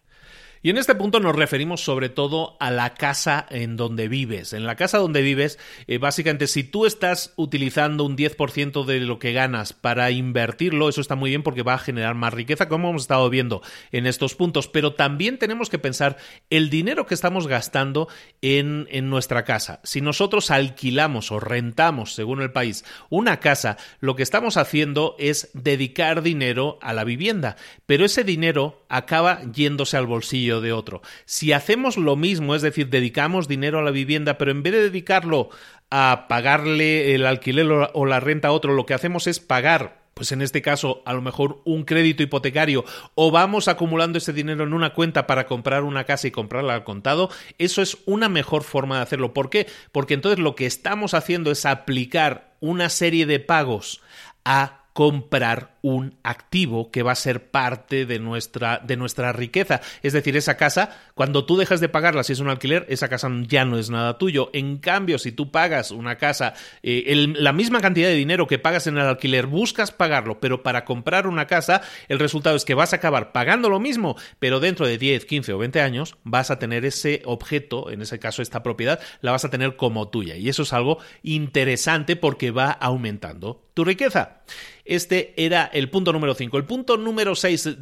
[0.64, 4.54] Y en este punto nos referimos sobre todo a la casa en donde vives.
[4.54, 9.18] En la casa donde vives, eh, básicamente, si tú estás utilizando un 10% de lo
[9.18, 12.88] que ganas para invertirlo, eso está muy bien porque va a generar más riqueza, como
[12.88, 13.60] hemos estado viendo
[13.92, 14.66] en estos puntos.
[14.66, 16.16] Pero también tenemos que pensar
[16.48, 18.08] el dinero que estamos gastando
[18.40, 19.80] en, en nuestra casa.
[19.84, 25.50] Si nosotros alquilamos o rentamos, según el país, una casa, lo que estamos haciendo es
[25.52, 27.56] dedicar dinero a la vivienda.
[27.84, 31.02] Pero ese dinero acaba yéndose al bolsillo de otro.
[31.24, 34.82] Si hacemos lo mismo, es decir, dedicamos dinero a la vivienda, pero en vez de
[34.82, 35.50] dedicarlo
[35.90, 40.32] a pagarle el alquiler o la renta a otro, lo que hacemos es pagar pues
[40.32, 44.72] en este caso a lo mejor un crédito hipotecario o vamos acumulando ese dinero en
[44.72, 48.96] una cuenta para comprar una casa y comprarla al contado, eso es una mejor forma
[48.96, 49.34] de hacerlo.
[49.34, 49.66] ¿Por qué?
[49.92, 54.00] Porque entonces lo que estamos haciendo es aplicar una serie de pagos
[54.44, 59.82] a comprar un activo que va a ser parte de nuestra, de nuestra riqueza.
[60.02, 63.28] Es decir, esa casa, cuando tú dejas de pagarla, si es un alquiler, esa casa
[63.46, 64.48] ya no es nada tuyo.
[64.54, 68.86] En cambio, si tú pagas una casa, eh, la misma cantidad de dinero que pagas
[68.86, 72.94] en el alquiler, buscas pagarlo, pero para comprar una casa, el resultado es que vas
[72.94, 76.58] a acabar pagando lo mismo, pero dentro de 10, 15 o 20 años vas a
[76.58, 80.36] tener ese objeto, en ese caso esta propiedad, la vas a tener como tuya.
[80.36, 84.40] Y eso es algo interesante porque va aumentando tu riqueza.
[84.84, 86.56] Este era el punto número 5.
[86.56, 87.78] El punto número 6,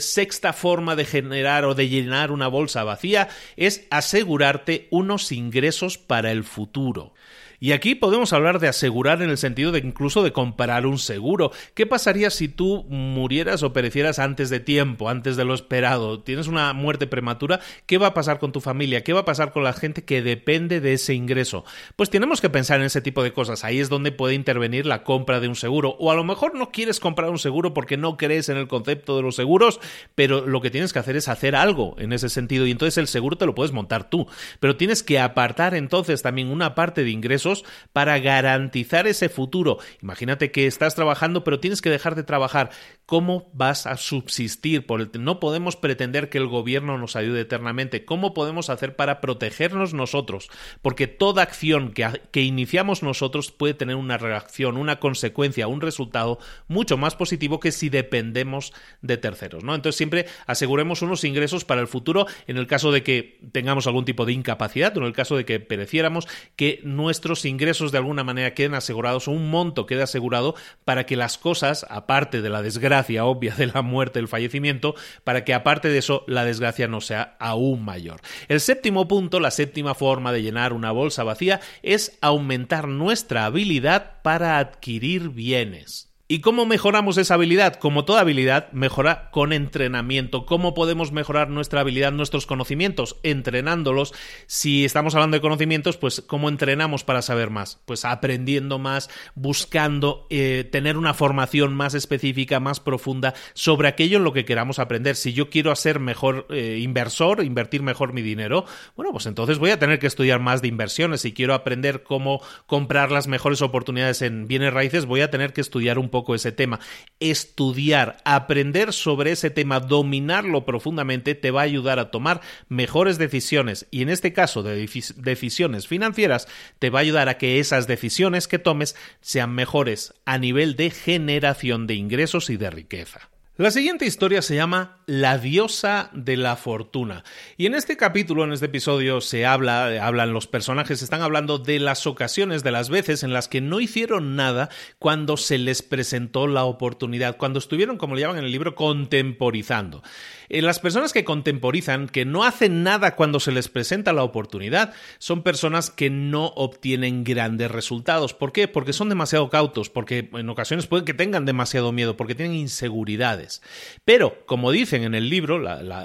[0.00, 6.32] sexta forma de generar o de llenar una bolsa vacía, es asegurarte unos ingresos para
[6.32, 7.14] el futuro.
[7.62, 11.52] Y aquí podemos hablar de asegurar en el sentido de incluso de comprar un seguro.
[11.74, 16.22] ¿Qué pasaría si tú murieras o perecieras antes de tiempo, antes de lo esperado?
[16.22, 17.60] ¿Tienes una muerte prematura?
[17.84, 19.04] ¿Qué va a pasar con tu familia?
[19.04, 21.66] ¿Qué va a pasar con la gente que depende de ese ingreso?
[21.96, 23.62] Pues tenemos que pensar en ese tipo de cosas.
[23.62, 25.96] Ahí es donde puede intervenir la compra de un seguro.
[25.98, 29.16] O a lo mejor no quieres comprar un seguro porque no crees en el concepto
[29.16, 29.80] de los seguros,
[30.14, 32.66] pero lo que tienes que hacer es hacer algo en ese sentido.
[32.66, 34.26] Y entonces el seguro te lo puedes montar tú.
[34.60, 37.49] Pero tienes que apartar entonces también una parte de ingresos
[37.92, 39.78] para garantizar ese futuro.
[40.02, 42.70] Imagínate que estás trabajando pero tienes que dejar de trabajar.
[43.06, 44.86] ¿Cómo vas a subsistir?
[45.18, 48.04] No podemos pretender que el gobierno nos ayude eternamente.
[48.04, 50.48] ¿Cómo podemos hacer para protegernos nosotros?
[50.82, 56.96] Porque toda acción que, iniciamos nosotros puede tener una reacción, una consecuencia, un resultado mucho
[56.96, 59.62] más positivo que si dependemos de terceros.
[59.62, 64.04] Entonces siempre aseguremos unos ingresos para el futuro en el caso de que tengamos algún
[64.04, 68.24] tipo de incapacidad o en el caso de que pereciéramos, que nuestros ingresos de alguna
[68.24, 73.24] manera queden asegurados un monto quede asegurado para que las cosas, aparte de la desgracia
[73.24, 77.36] obvia de la muerte, el fallecimiento, para que aparte de eso la desgracia no sea
[77.38, 78.20] aún mayor.
[78.48, 84.22] El séptimo punto, la séptima forma de llenar una bolsa vacía es aumentar nuestra habilidad
[84.22, 86.09] para adquirir bienes.
[86.32, 87.74] ¿Y cómo mejoramos esa habilidad?
[87.74, 90.46] Como toda habilidad, mejora con entrenamiento.
[90.46, 93.16] ¿Cómo podemos mejorar nuestra habilidad, nuestros conocimientos?
[93.24, 94.14] Entrenándolos.
[94.46, 97.80] Si estamos hablando de conocimientos, pues ¿cómo entrenamos para saber más?
[97.84, 104.22] Pues aprendiendo más, buscando eh, tener una formación más específica, más profunda sobre aquello en
[104.22, 105.16] lo que queramos aprender.
[105.16, 109.70] Si yo quiero ser mejor eh, inversor, invertir mejor mi dinero, bueno, pues entonces voy
[109.70, 111.22] a tener que estudiar más de inversiones.
[111.22, 115.60] Si quiero aprender cómo comprar las mejores oportunidades en bienes raíces, voy a tener que
[115.60, 116.80] estudiar un poco ese tema.
[117.18, 123.86] Estudiar, aprender sobre ese tema, dominarlo profundamente, te va a ayudar a tomar mejores decisiones
[123.90, 128.48] y en este caso de decisiones financieras, te va a ayudar a que esas decisiones
[128.48, 133.30] que tomes sean mejores a nivel de generación de ingresos y de riqueza.
[133.60, 137.24] La siguiente historia se llama La diosa de la fortuna.
[137.58, 141.78] Y en este capítulo, en este episodio, se habla, hablan los personajes, están hablando de
[141.78, 146.46] las ocasiones, de las veces en las que no hicieron nada cuando se les presentó
[146.46, 150.02] la oportunidad, cuando estuvieron, como le llaman en el libro, contemporizando.
[150.50, 154.92] Eh, las personas que contemporizan, que no hacen nada cuando se les presenta la oportunidad,
[155.18, 158.34] son personas que no obtienen grandes resultados.
[158.34, 158.66] ¿Por qué?
[158.66, 163.62] Porque son demasiado cautos, porque en ocasiones pueden que tengan demasiado miedo, porque tienen inseguridades.
[164.04, 165.60] Pero, como dicen en el libro,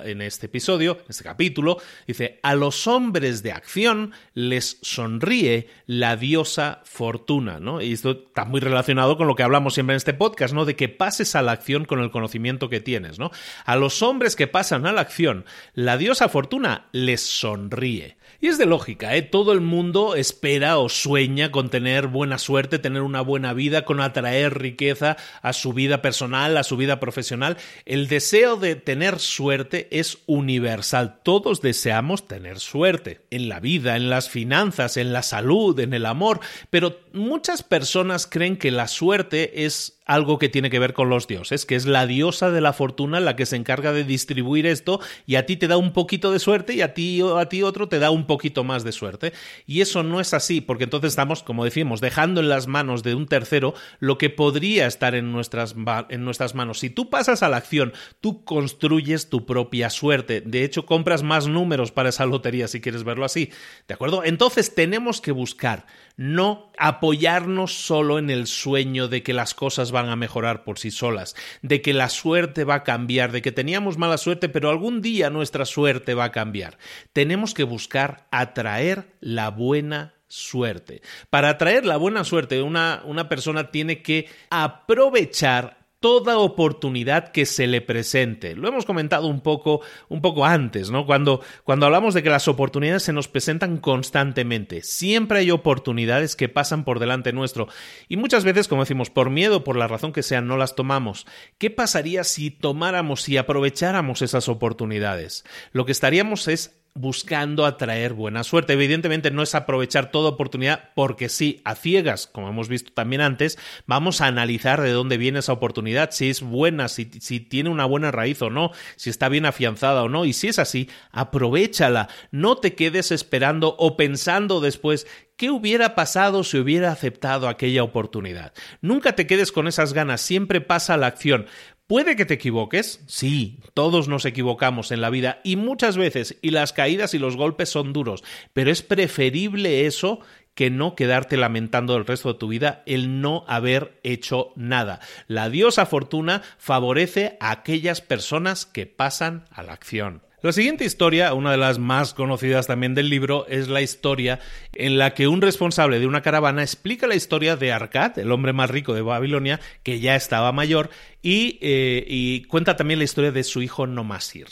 [0.05, 6.17] en este episodio, en este capítulo, dice, a los hombres de acción les sonríe la
[6.17, 7.81] diosa fortuna, ¿no?
[7.81, 10.65] Y esto está muy relacionado con lo que hablamos siempre en este podcast, ¿no?
[10.65, 13.31] De que pases a la acción con el conocimiento que tienes, ¿no?
[13.65, 18.17] A los hombres que pasan a la acción, la diosa Fortuna les sonríe.
[18.41, 19.21] Y es de lógica, ¿eh?
[19.21, 24.01] Todo el mundo espera o sueña con tener buena suerte, tener una buena vida, con
[24.01, 27.57] atraer riqueza a su vida personal, a su vida profesional.
[27.85, 31.21] El deseo de tener suerte es universal.
[31.23, 36.05] Todos deseamos tener suerte en la vida, en las finanzas, en la salud, en el
[36.05, 41.09] amor, pero muchas personas creen que la suerte es algo que tiene que ver con
[41.09, 44.65] los dioses, que es la diosa de la fortuna la que se encarga de distribuir
[44.65, 47.63] esto y a ti te da un poquito de suerte y a ti a ti
[47.63, 49.33] otro te da un poquito más de suerte.
[49.65, 53.15] Y eso no es así, porque entonces estamos, como decimos, dejando en las manos de
[53.15, 55.75] un tercero lo que podría estar en nuestras,
[56.09, 56.79] en nuestras manos.
[56.79, 60.41] Si tú pasas a la acción, tú construyes tu propia suerte.
[60.41, 63.51] De hecho, compras más números para esa lotería si quieres verlo así.
[63.87, 64.23] ¿De acuerdo?
[64.23, 65.85] Entonces tenemos que buscar
[66.17, 70.91] no apoyarnos solo en el sueño de que las cosas van a mejorar por sí
[70.91, 75.01] solas, de que la suerte va a cambiar, de que teníamos mala suerte, pero algún
[75.01, 76.77] día nuestra suerte va a cambiar.
[77.13, 81.01] Tenemos que buscar atraer la buena suerte.
[81.29, 87.65] Para atraer la buena suerte, una, una persona tiene que aprovechar toda oportunidad que se
[87.65, 88.55] le presente.
[88.55, 91.07] Lo hemos comentado un poco, un poco antes, ¿no?
[91.07, 94.83] Cuando, cuando hablamos de que las oportunidades se nos presentan constantemente.
[94.83, 97.69] Siempre hay oportunidades que pasan por delante nuestro.
[98.07, 101.25] Y muchas veces, como decimos, por miedo, por la razón que sea, no las tomamos.
[101.57, 105.43] ¿Qué pasaría si tomáramos y aprovecháramos esas oportunidades?
[105.71, 108.73] Lo que estaríamos es buscando atraer buena suerte.
[108.73, 113.59] Evidentemente no es aprovechar toda oportunidad porque sí, a ciegas, como hemos visto también antes,
[113.85, 117.85] vamos a analizar de dónde viene esa oportunidad, si es buena, si, si tiene una
[117.85, 122.07] buena raíz o no, si está bien afianzada o no, y si es así, aprovechala,
[122.31, 125.05] no te quedes esperando o pensando después
[125.37, 128.53] ¿Qué hubiera pasado si hubiera aceptado aquella oportunidad?
[128.79, 131.47] Nunca te quedes con esas ganas, siempre pasa la acción.
[131.87, 136.49] Puede que te equivoques, sí, todos nos equivocamos en la vida y muchas veces, y
[136.49, 138.23] las caídas y los golpes son duros,
[138.53, 140.19] pero es preferible eso
[140.55, 144.99] que no quedarte lamentando el resto de tu vida el no haber hecho nada.
[145.27, 150.24] La diosa fortuna favorece a aquellas personas que pasan a la acción.
[150.45, 154.39] La siguiente historia, una de las más conocidas también del libro, es la historia
[154.75, 158.53] en la que un responsable de una caravana explica la historia de Arcad, el hombre
[158.53, 160.91] más rico de Babilonia, que ya estaba mayor,
[161.23, 164.45] y, eh, cuenta también la historia de su hijo Nomasir.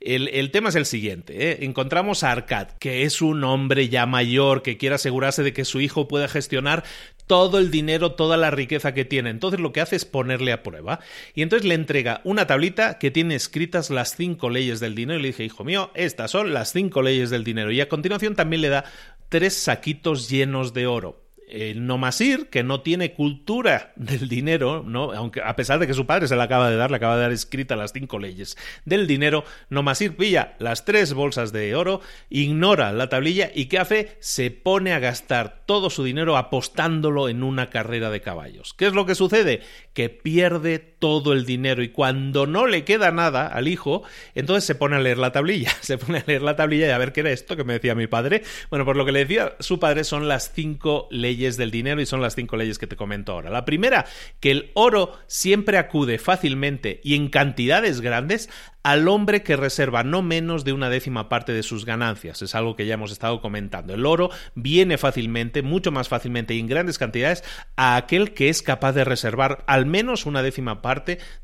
[0.00, 1.52] El, tema es el siguiente.
[1.52, 1.58] ¿eh?
[1.60, 5.80] Encontramos a Arcad, que es un hombre ya mayor que quiere asegurarse de que su
[5.80, 6.82] hijo pueda gestionar
[7.28, 9.30] todo el dinero, toda la riqueza que tiene.
[9.30, 10.98] Entonces lo que hace es ponerle a prueba.
[11.34, 15.20] Y entonces le entrega una tablita que tiene escritas las cinco leyes del dinero.
[15.20, 17.70] Y le dije, hijo mío, estas son las cinco leyes del dinero.
[17.70, 18.84] Y a continuación también le da
[19.28, 25.12] tres saquitos llenos de oro el Nomasir, que no tiene cultura del dinero, ¿no?
[25.12, 27.22] Aunque a pesar de que su padre se la acaba de dar, le acaba de
[27.22, 32.92] dar escrita las cinco leyes del dinero, Nomasir pilla las tres bolsas de oro, ignora
[32.92, 34.16] la tablilla y ¿qué hace?
[34.20, 38.74] Se pone a gastar todo su dinero apostándolo en una carrera de caballos.
[38.74, 39.60] ¿Qué es lo que sucede?
[39.94, 44.02] Que pierde todo el dinero y cuando no le queda nada al hijo,
[44.34, 46.98] entonces se pone a leer la tablilla, se pone a leer la tablilla y a
[46.98, 48.42] ver qué era esto que me decía mi padre.
[48.70, 52.06] Bueno, por lo que le decía su padre son las cinco leyes del dinero y
[52.06, 53.50] son las cinco leyes que te comento ahora.
[53.50, 54.06] La primera,
[54.40, 58.48] que el oro siempre acude fácilmente y en cantidades grandes
[58.82, 62.40] al hombre que reserva no menos de una décima parte de sus ganancias.
[62.40, 63.92] Es algo que ya hemos estado comentando.
[63.92, 67.44] El oro viene fácilmente, mucho más fácilmente y en grandes cantidades
[67.76, 70.87] a aquel que es capaz de reservar al menos una décima parte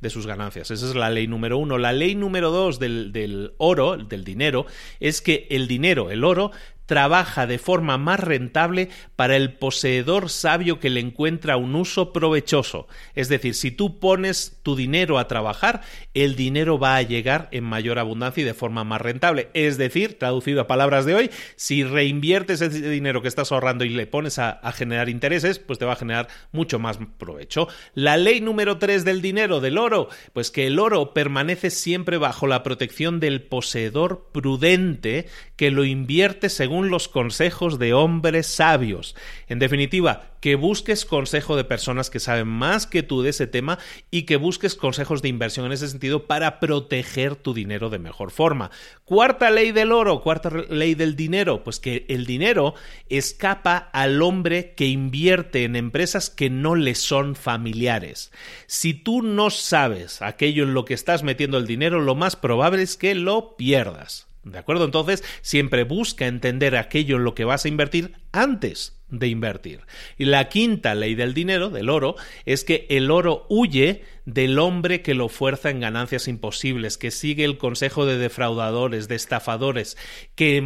[0.01, 0.71] de sus ganancias.
[0.71, 1.79] Esa es la ley número uno.
[1.79, 4.67] La ley número dos del, del oro, del dinero,
[5.01, 6.51] es que el dinero, el oro,
[6.87, 12.89] trabaja de forma más rentable para el poseedor sabio que le encuentra un uso provechoso.
[13.14, 15.82] Es decir, si tú pones tu dinero a trabajar,
[16.14, 19.49] el dinero va a llegar en mayor abundancia y de forma más rentable.
[19.55, 23.91] Es decir, traducido a palabras de hoy, si reinviertes ese dinero que estás ahorrando y
[23.91, 27.68] le pones a, generar intereses, pues te va a generar mucho más provecho.
[27.95, 32.47] La ley número 3 del dinero, del oro, pues que el oro permanece siempre bajo
[32.47, 35.26] la protección del poseedor prudente
[35.57, 39.14] que lo invierte según los consejos de hombres sabios.
[39.49, 43.79] En definitiva, que busques consejo de personas que saben más que tú de ese tema
[44.11, 48.31] y que busques consejos de inversión en ese sentido para proteger tu dinero de mejor
[48.31, 48.70] forma.
[49.05, 52.75] Cuarta ley del oro, cuarta ley del dinero, pues que el dinero
[53.09, 58.31] escapa al hombre que invierte en empresas que no le son familiares.
[58.66, 62.83] Si tú no sabes aquello en lo que estás metiendo el dinero, lo más probable
[62.83, 64.27] es que lo pierdas.
[64.45, 64.85] ¿De acuerdo?
[64.85, 69.81] Entonces, siempre busca entender aquello en lo que vas a invertir antes de invertir.
[70.19, 75.03] Y la quinta ley del dinero, del oro, es que el oro huye del hombre
[75.03, 79.97] que lo fuerza en ganancias imposibles, que sigue el consejo de defraudadores, de estafadores,
[80.35, 80.63] que,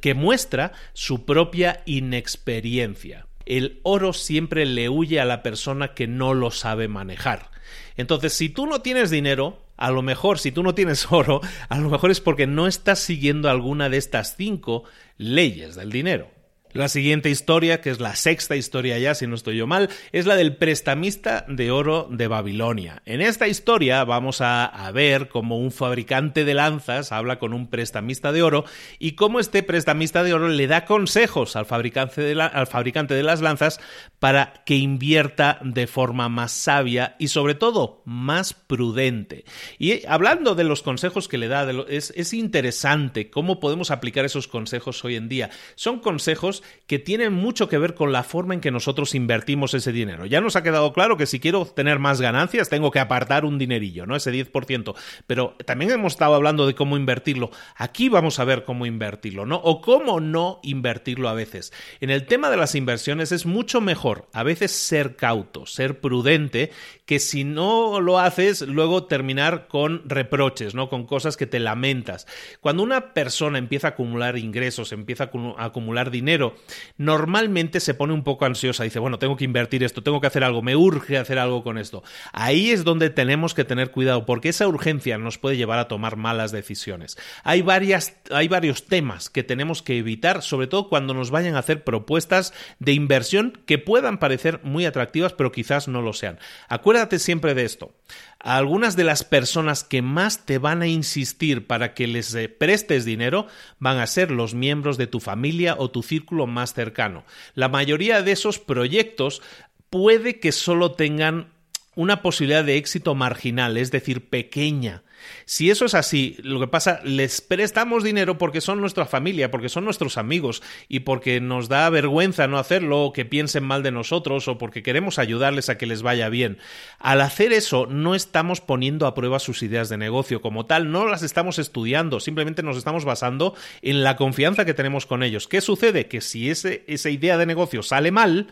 [0.00, 3.26] que muestra su propia inexperiencia.
[3.44, 7.50] El oro siempre le huye a la persona que no lo sabe manejar.
[7.96, 11.78] Entonces, si tú no tienes dinero, a lo mejor si tú no tienes oro, a
[11.78, 14.84] lo mejor es porque no estás siguiendo alguna de estas cinco
[15.16, 16.39] leyes del dinero.
[16.72, 20.26] La siguiente historia, que es la sexta historia ya, si no estoy yo mal, es
[20.26, 23.02] la del prestamista de oro de Babilonia.
[23.06, 28.30] En esta historia vamos a, ver cómo un fabricante de lanzas habla con un prestamista
[28.32, 28.64] de oro
[28.98, 33.22] y cómo este prestamista de oro le da consejos al fabricante de, al fabricante de
[33.22, 33.80] las lanzas
[34.18, 39.44] para que invierta de forma más sabia y sobre todo más prudente.
[39.78, 44.48] Y hablando de los consejos que le da, es, es interesante cómo podemos aplicar esos
[44.48, 45.50] consejos hoy en día.
[45.74, 49.92] Son consejos que tienen mucho que ver con la forma en que nosotros invertimos ese
[49.92, 50.26] dinero.
[50.26, 53.58] Ya nos ha quedado claro que si quiero tener más ganancias, tengo que apartar un
[53.58, 54.16] dinerillo, ¿no?
[54.16, 54.94] Ese 10%.
[55.26, 57.50] Pero también hemos estado hablando de cómo invertirlo.
[57.76, 59.56] Aquí vamos a ver cómo invertirlo, ¿no?
[59.56, 61.72] O cómo no invertirlo a veces.
[62.00, 66.70] En el tema de las inversiones es mucho mejor a veces ser cauto, ser prudente,
[67.06, 70.88] que si no lo haces, luego terminar con reproches, ¿no?
[70.88, 72.26] Con cosas que te lamentas.
[72.60, 76.49] Cuando una persona empieza a acumular ingresos, empieza a acumular dinero,
[76.96, 80.44] normalmente se pone un poco ansiosa, dice, bueno, tengo que invertir esto, tengo que hacer
[80.44, 82.02] algo, me urge hacer algo con esto.
[82.32, 86.16] Ahí es donde tenemos que tener cuidado, porque esa urgencia nos puede llevar a tomar
[86.16, 87.16] malas decisiones.
[87.44, 91.60] Hay, varias, hay varios temas que tenemos que evitar, sobre todo cuando nos vayan a
[91.60, 96.38] hacer propuestas de inversión que puedan parecer muy atractivas, pero quizás no lo sean.
[96.68, 97.92] Acuérdate acuérdate siempre de esto.
[98.40, 103.04] Algunas de las personas que más te van a insistir para que les eh, prestes
[103.04, 103.46] dinero
[103.78, 107.24] van a ser los miembros de tu familia o tu círculo más cercano.
[107.54, 109.42] La mayoría de esos proyectos
[109.90, 111.52] puede que solo tengan
[111.94, 115.02] una posibilidad de éxito marginal, es decir, pequeña.
[115.44, 119.68] Si eso es así, lo que pasa, les prestamos dinero porque son nuestra familia, porque
[119.68, 123.92] son nuestros amigos y porque nos da vergüenza no hacerlo o que piensen mal de
[123.92, 126.58] nosotros o porque queremos ayudarles a que les vaya bien.
[126.98, 131.06] Al hacer eso, no estamos poniendo a prueba sus ideas de negocio como tal, no
[131.06, 135.48] las estamos estudiando, simplemente nos estamos basando en la confianza que tenemos con ellos.
[135.48, 136.06] ¿Qué sucede?
[136.06, 138.48] Que si ese, esa idea de negocio sale mal,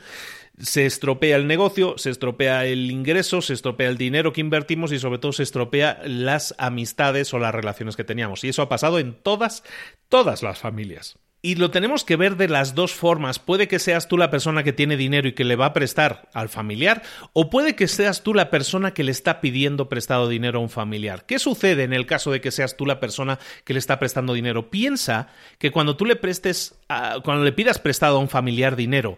[0.61, 4.99] se estropea el negocio, se estropea el ingreso, se estropea el dinero que invertimos y
[4.99, 8.45] sobre todo se estropea las amistades o las relaciones que teníamos.
[8.45, 9.63] Y eso ha pasado en todas,
[10.09, 11.19] todas las familias.
[11.41, 13.39] Y lo tenemos que ver de las dos formas.
[13.39, 16.29] Puede que seas tú la persona que tiene dinero y que le va a prestar
[16.35, 17.03] al familiar,
[17.33, 20.69] o puede que seas tú la persona que le está pidiendo prestado dinero a un
[20.69, 21.27] familiar.
[21.27, 24.33] ¿Qué sucede en el caso de que seas tú la persona que le está prestando
[24.33, 24.69] dinero?
[24.69, 25.29] Piensa
[25.59, 26.75] que cuando tú le prestes,
[27.23, 29.17] cuando le pidas prestado a un familiar dinero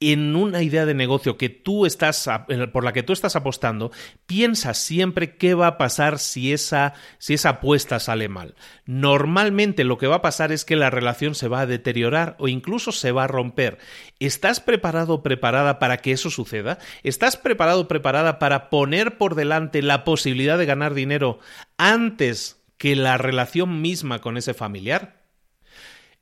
[0.00, 2.28] en una idea de negocio que tú estás
[2.72, 3.90] por la que tú estás apostando,
[4.26, 8.54] piensa siempre qué va a pasar si esa si esa apuesta sale mal.
[8.84, 12.48] Normalmente lo que va a pasar es que la relación se va a deteriorar o
[12.48, 13.78] incluso se va a romper.
[14.20, 16.78] ¿Estás preparado o preparada para que eso suceda?
[17.02, 21.38] ¿Estás preparado o preparada para poner por delante la posibilidad de ganar dinero
[21.78, 25.25] antes que la relación misma con ese familiar?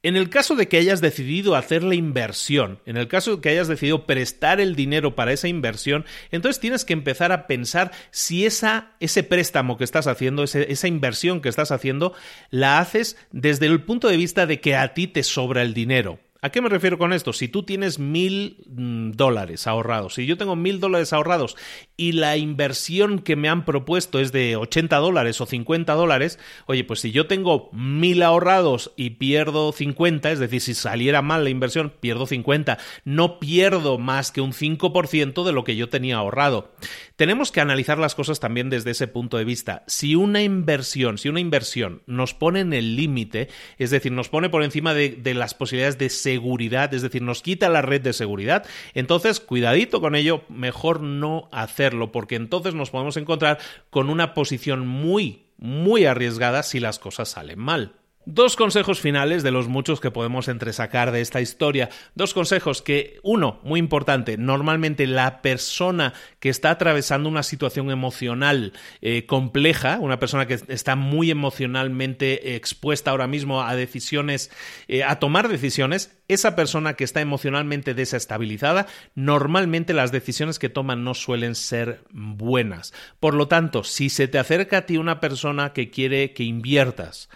[0.05, 3.48] En el caso de que hayas decidido hacer la inversión, en el caso de que
[3.48, 8.44] hayas decidido prestar el dinero para esa inversión, entonces tienes que empezar a pensar si
[8.44, 12.12] esa, ese préstamo que estás haciendo, esa inversión que estás haciendo,
[12.50, 16.18] la haces desde el punto de vista de que a ti te sobra el dinero.
[16.45, 17.32] ¿A qué me refiero con esto?
[17.32, 21.57] Si tú tienes mil mm, dólares ahorrados, si yo tengo mil dólares ahorrados
[21.97, 26.84] y la inversión que me han propuesto es de 80 dólares o 50 dólares, oye,
[26.84, 31.49] pues si yo tengo mil ahorrados y pierdo 50, es decir, si saliera mal la
[31.51, 32.76] inversión, pierdo 50,
[33.07, 36.74] no pierdo más que un 5% de lo que yo tenía ahorrado.
[37.17, 39.85] Tenemos que analizar las cosas también desde ese punto de vista.
[39.87, 43.49] Si una inversión, si una inversión nos pone en el límite,
[43.79, 47.43] es decir, nos pone por encima de, de las posibilidades de seguridad, es decir, nos
[47.43, 52.91] quita la red de seguridad, entonces cuidadito con ello, mejor no hacerlo, porque entonces nos
[52.91, 53.59] podemos encontrar
[53.91, 57.93] con una posición muy, muy arriesgada si las cosas salen mal.
[58.27, 61.91] Dos consejos finales de los muchos que podemos entresacar de esta historia.
[62.14, 68.72] Dos consejos que, uno, muy importante, normalmente la persona que está atravesando una situación emocional
[69.03, 74.51] eh, compleja, una persona que está muy emocionalmente expuesta ahora mismo a decisiones,
[74.89, 81.05] eh, a tomar decisiones, esa persona que está emocionalmente desestabilizada, normalmente las decisiones que toman
[81.05, 82.95] no suelen ser buenas.
[83.20, 87.29] Por lo tanto, si se te acerca a ti una persona que quiere que inviertas,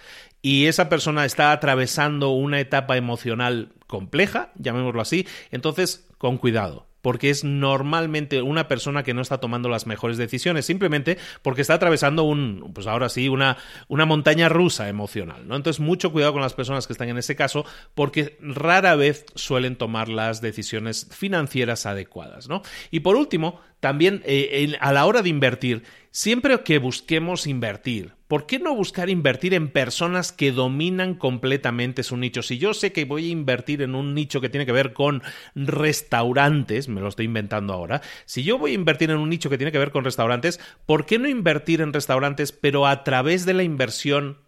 [0.42, 7.30] y esa persona está atravesando una etapa emocional compleja, llamémoslo así, entonces con cuidado porque
[7.30, 12.24] es normalmente una persona que no está tomando las mejores decisiones, simplemente porque está atravesando
[12.24, 13.56] un, pues ahora sí, una,
[13.88, 15.56] una montaña rusa emocional, ¿no?
[15.56, 17.64] Entonces, mucho cuidado con las personas que están en ese caso,
[17.94, 22.62] porque rara vez suelen tomar las decisiones financieras adecuadas, ¿no?
[22.90, 28.46] Y por último, también eh, a la hora de invertir, siempre que busquemos invertir, ¿por
[28.46, 32.42] qué no buscar invertir en personas que dominan completamente su nicho?
[32.42, 35.22] Si yo sé que voy a invertir en un nicho que tiene que ver con
[35.54, 39.58] restaurantes, me lo estoy inventando ahora, si yo voy a invertir en un nicho que
[39.58, 43.54] tiene que ver con restaurantes, ¿por qué no invertir en restaurantes pero a través de
[43.54, 44.38] la inversión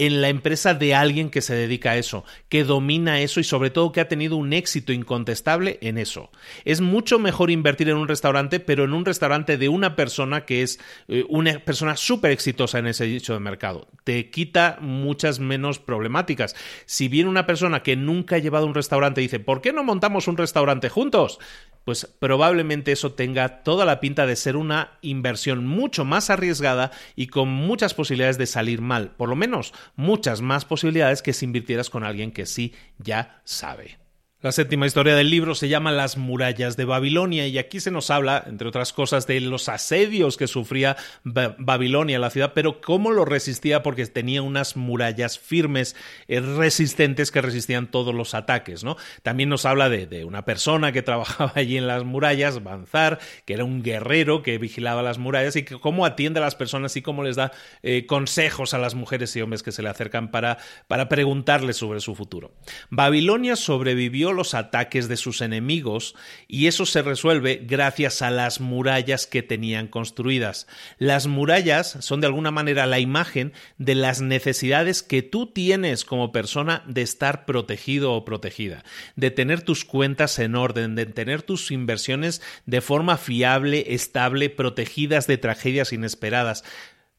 [0.00, 3.68] en la empresa de alguien que se dedica a eso, que domina eso y sobre
[3.68, 6.30] todo que ha tenido un éxito incontestable en eso.
[6.64, 10.62] Es mucho mejor invertir en un restaurante, pero en un restaurante de una persona que
[10.62, 13.88] es eh, una persona súper exitosa en ese dicho de mercado.
[14.04, 16.56] Te quita muchas menos problemáticas.
[16.86, 19.84] Si viene una persona que nunca ha llevado un restaurante y dice, ¿por qué no
[19.84, 21.38] montamos un restaurante juntos?
[21.84, 27.28] pues probablemente eso tenga toda la pinta de ser una inversión mucho más arriesgada y
[27.28, 31.90] con muchas posibilidades de salir mal, por lo menos muchas más posibilidades que si invirtieras
[31.90, 33.98] con alguien que sí ya sabe.
[34.42, 38.08] La séptima historia del libro se llama Las murallas de Babilonia y aquí se nos
[38.08, 43.26] habla, entre otras cosas, de los asedios que sufría Babilonia, la ciudad, pero cómo lo
[43.26, 45.94] resistía porque tenía unas murallas firmes,
[46.26, 48.82] eh, resistentes que resistían todos los ataques.
[48.82, 48.96] ¿no?
[49.22, 53.64] También nos habla de, una persona que trabajaba allí en las murallas, Banzar, que era
[53.64, 57.24] un guerrero que vigilaba las murallas y que cómo atiende a las personas y cómo
[57.24, 60.56] les da eh, consejos a las mujeres y hombres que se le acercan para,
[60.88, 62.54] para preguntarles sobre su futuro.
[62.88, 66.14] Babilonia sobrevivió los ataques de sus enemigos
[66.48, 70.66] y eso se resuelve gracias a las murallas que tenían construidas.
[70.98, 76.32] Las murallas son de alguna manera la imagen de las necesidades que tú tienes como
[76.32, 78.84] persona de estar protegido o protegida,
[79.16, 85.26] de tener tus cuentas en orden, de tener tus inversiones de forma fiable, estable, protegidas
[85.26, 86.64] de tragedias inesperadas,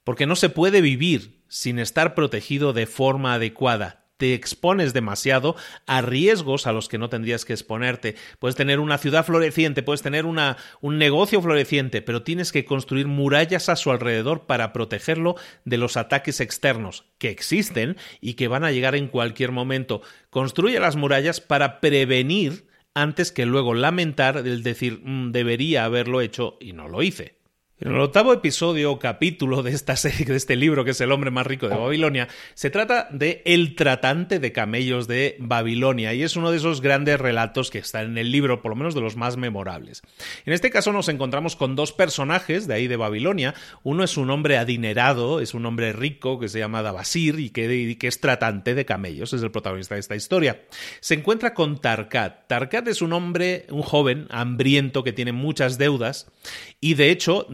[0.03, 5.55] porque no se puede vivir sin estar protegido de forma adecuada te expones demasiado
[5.88, 8.15] a riesgos a los que no tendrías que exponerte.
[8.38, 13.07] Puedes tener una ciudad floreciente, puedes tener una, un negocio floreciente, pero tienes que construir
[13.07, 18.63] murallas a su alrededor para protegerlo de los ataques externos que existen y que van
[18.63, 20.03] a llegar en cualquier momento.
[20.30, 26.57] Construye las murallas para prevenir antes que luego lamentar el decir mm, debería haberlo hecho
[26.59, 27.40] y no lo hice.
[27.84, 31.11] En el octavo episodio o capítulo de esta serie, de este libro, que es El
[31.11, 36.21] hombre más rico de Babilonia, se trata de El tratante de camellos de Babilonia, y
[36.21, 39.01] es uno de esos grandes relatos que están en el libro, por lo menos de
[39.01, 40.03] los más memorables.
[40.45, 43.55] En este caso nos encontramos con dos personajes de ahí de Babilonia.
[43.82, 47.97] Uno es un hombre adinerado, es un hombre rico que se llama Dabasir y que,
[47.97, 50.61] que es tratante de camellos, es el protagonista de esta historia.
[50.99, 52.45] Se encuentra con Tarkat.
[52.45, 56.32] Tarkat es un hombre, un joven, hambriento, que tiene muchas deudas,
[56.79, 57.47] y de hecho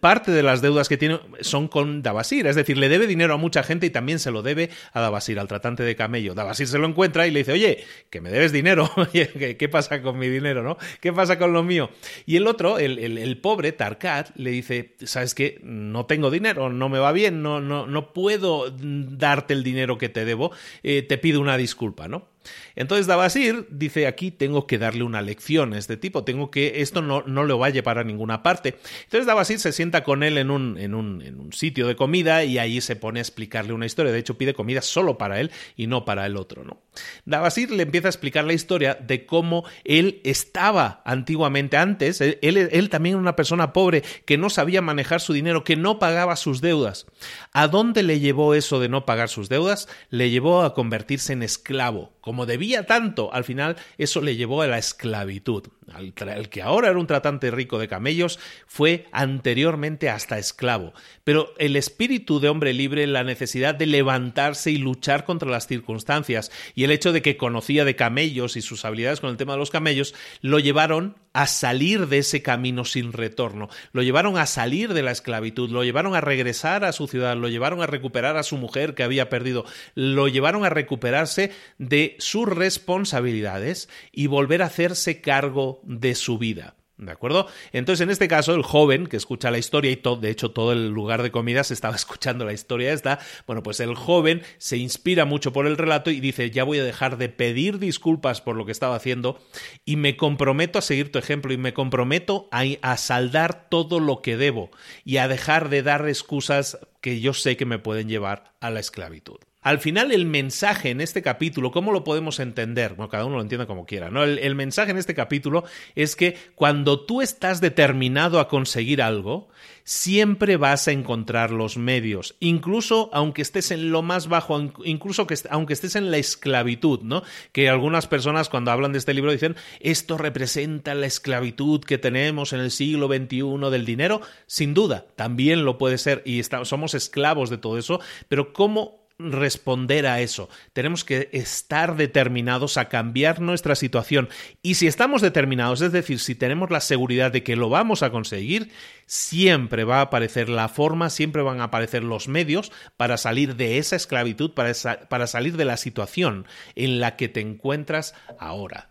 [0.00, 3.36] parte de las deudas que tiene son con Dabasir, es decir, le debe dinero a
[3.36, 6.34] mucha gente y también se lo debe a Dabasir, al tratante de camello.
[6.34, 10.18] Dabasir se lo encuentra y le dice, oye, que me debes dinero, ¿qué, pasa con
[10.18, 10.76] mi dinero, no?
[11.00, 11.90] ¿Qué pasa con lo mío?
[12.26, 15.60] Y el otro, el, pobre Tarkat, le dice, ¿sabes qué?
[15.62, 20.08] No tengo dinero, no me va bien, no, no, no puedo darte el dinero que
[20.08, 20.52] te debo,
[20.82, 22.28] eh, te pido una disculpa, ¿no?
[22.76, 27.02] Entonces Dabasir dice aquí tengo que darle una lección a este tipo, tengo que esto
[27.02, 28.76] no, no lo va a llevar a ninguna parte.
[29.04, 32.44] Entonces Dabasir se sienta con él en un, en, un, en un sitio de comida
[32.44, 34.12] y ahí se pone a explicarle una historia.
[34.12, 36.64] De hecho pide comida solo para él y no para el otro.
[36.64, 36.78] ¿no?
[37.24, 42.88] Dabasir le empieza a explicar la historia de cómo él estaba antiguamente antes, él, él
[42.90, 46.60] también era una persona pobre que no sabía manejar su dinero, que no pagaba sus
[46.60, 47.06] deudas.
[47.52, 49.88] ¿A dónde le llevó eso de no pagar sus deudas?
[50.10, 54.66] Le llevó a convertirse en esclavo como debía tanto, al final eso le llevó a
[54.66, 55.68] la esclavitud.
[55.98, 60.92] El que ahora era un tratante rico de camellos fue anteriormente hasta esclavo.
[61.24, 66.50] Pero el espíritu de hombre libre, la necesidad de levantarse y luchar contra las circunstancias
[66.74, 69.58] y el hecho de que conocía de camellos y sus habilidades con el tema de
[69.58, 74.94] los camellos, lo llevaron a salir de ese camino sin retorno, lo llevaron a salir
[74.94, 78.42] de la esclavitud, lo llevaron a regresar a su ciudad, lo llevaron a recuperar a
[78.42, 79.64] su mujer que había perdido,
[79.94, 86.76] lo llevaron a recuperarse de sus responsabilidades y volver a hacerse cargo de su vida.
[87.00, 87.46] ¿De acuerdo?
[87.72, 90.72] Entonces, en este caso, el joven que escucha la historia, y todo, de hecho todo
[90.72, 94.76] el lugar de comida se estaba escuchando la historia esta, bueno, pues el joven se
[94.76, 98.54] inspira mucho por el relato y dice, ya voy a dejar de pedir disculpas por
[98.54, 99.40] lo que estaba haciendo
[99.86, 104.20] y me comprometo a seguir tu ejemplo y me comprometo a, a saldar todo lo
[104.20, 104.70] que debo
[105.02, 108.80] y a dejar de dar excusas que yo sé que me pueden llevar a la
[108.80, 109.38] esclavitud.
[109.62, 112.94] Al final, el mensaje en este capítulo, ¿cómo lo podemos entender?
[112.94, 114.24] Bueno, cada uno lo entiende como quiera, ¿no?
[114.24, 119.50] El, el, mensaje en este capítulo es que cuando tú estás determinado a conseguir algo,
[119.84, 125.34] siempre vas a encontrar los medios, incluso aunque estés en lo más bajo, incluso que,
[125.50, 127.22] aunque estés en la esclavitud, ¿no?
[127.52, 132.52] Que algunas personas cuando hablan de este libro dicen, esto representa la esclavitud que tenemos
[132.52, 134.20] en el siglo XXI del dinero.
[134.46, 138.99] Sin duda, también lo puede ser y somos esclavos de todo eso, pero ¿cómo
[139.30, 140.48] responder a eso.
[140.72, 144.28] Tenemos que estar determinados a cambiar nuestra situación.
[144.62, 148.10] Y si estamos determinados, es decir, si tenemos la seguridad de que lo vamos a
[148.10, 148.70] conseguir,
[149.06, 153.78] siempre va a aparecer la forma, siempre van a aparecer los medios para salir de
[153.78, 154.72] esa esclavitud, para,
[155.08, 158.89] para salir de la situación en la que te encuentras ahora.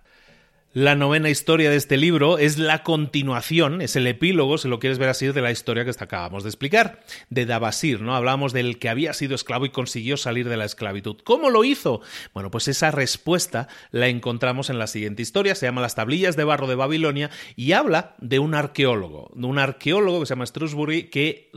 [0.71, 4.99] La novena historia de este libro es la continuación, es el epílogo, si lo quieres
[4.99, 6.99] ver así, de la historia que acabamos de explicar,
[7.31, 8.15] de Dabasir, ¿no?
[8.15, 11.17] Hablamos del que había sido esclavo y consiguió salir de la esclavitud.
[11.23, 12.01] ¿Cómo lo hizo?
[12.35, 16.43] Bueno, pues esa respuesta la encontramos en la siguiente historia, se llama Las tablillas de
[16.43, 21.09] barro de Babilonia y habla de un arqueólogo, de un arqueólogo que se llama Strusbury
[21.09, 21.49] que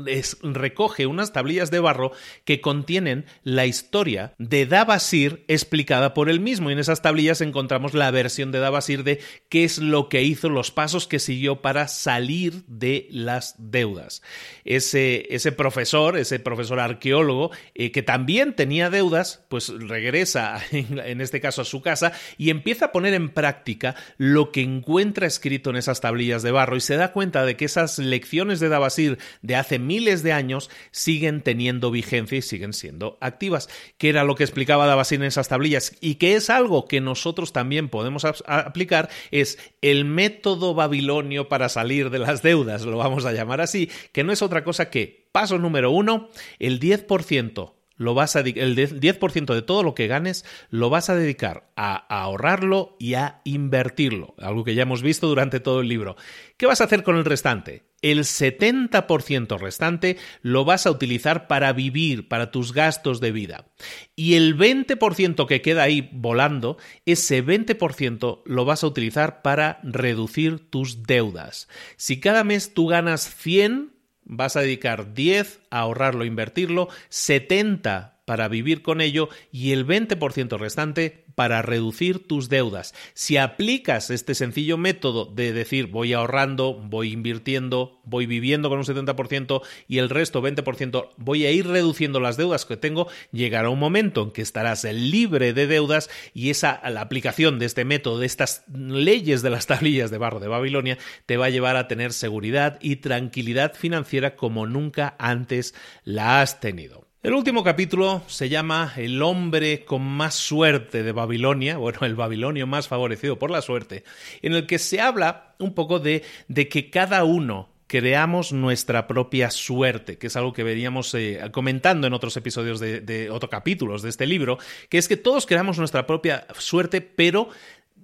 [0.42, 2.12] recoge unas tablillas de barro
[2.46, 7.92] que contienen la historia de Dabasir explicada por él mismo y en esas tablillas encontramos
[7.92, 11.88] la versión de Dabasir de qué es lo que hizo, los pasos que siguió para
[11.88, 14.22] salir de las deudas.
[14.64, 21.40] Ese, ese profesor, ese profesor arqueólogo, eh, que también tenía deudas, pues regresa, en, este
[21.40, 25.76] caso, a su casa y empieza a poner en práctica lo que encuentra escrito en
[25.76, 29.56] esas tablillas de barro y se da cuenta de que esas lecciones de Dabasir de
[29.56, 34.44] hace miles de años siguen teniendo vigencia y siguen siendo activas, que era lo que
[34.44, 38.91] explicaba Dabasir en esas tablillas y que es algo que nosotros también podemos aplicar
[39.30, 44.24] es el método babilonio para salir de las deudas, lo vamos a llamar así, que
[44.24, 46.28] no es otra cosa que, paso número uno,
[46.58, 51.14] el 10% lo vas a el 10% de todo lo que ganes lo vas a
[51.14, 56.16] dedicar a ahorrarlo y a invertirlo, algo que ya hemos visto durante todo el libro.
[56.56, 57.84] ¿Qué vas a hacer con el restante?
[58.02, 63.72] El 70% restante lo vas a utilizar para vivir, para tus gastos de vida.
[64.16, 70.68] Y el 20% que queda ahí volando, ese 20% lo vas a utilizar para reducir
[70.68, 71.68] tus deudas.
[71.96, 73.92] Si cada mes tú ganas 100,
[74.24, 80.58] vas a dedicar 10 a ahorrarlo, invertirlo, 70 para vivir con ello y el 20%
[80.58, 82.94] restante para reducir tus deudas.
[83.14, 88.84] Si aplicas este sencillo método de decir voy ahorrando, voy invirtiendo, voy viviendo con un
[88.84, 93.78] 70% y el resto 20% voy a ir reduciendo las deudas que tengo, llegará un
[93.78, 98.26] momento en que estarás libre de deudas y esa la aplicación de este método, de
[98.26, 102.12] estas leyes de las tablillas de barro de Babilonia te va a llevar a tener
[102.12, 107.11] seguridad y tranquilidad financiera como nunca antes la has tenido.
[107.22, 112.66] El último capítulo se llama El hombre con más suerte de Babilonia, bueno, el babilonio
[112.66, 114.02] más favorecido por la suerte,
[114.42, 119.52] en el que se habla un poco de, de que cada uno creamos nuestra propia
[119.52, 124.02] suerte, que es algo que veníamos eh, comentando en otros episodios de, de otros capítulos
[124.02, 124.58] de este libro,
[124.88, 127.50] que es que todos creamos nuestra propia suerte, pero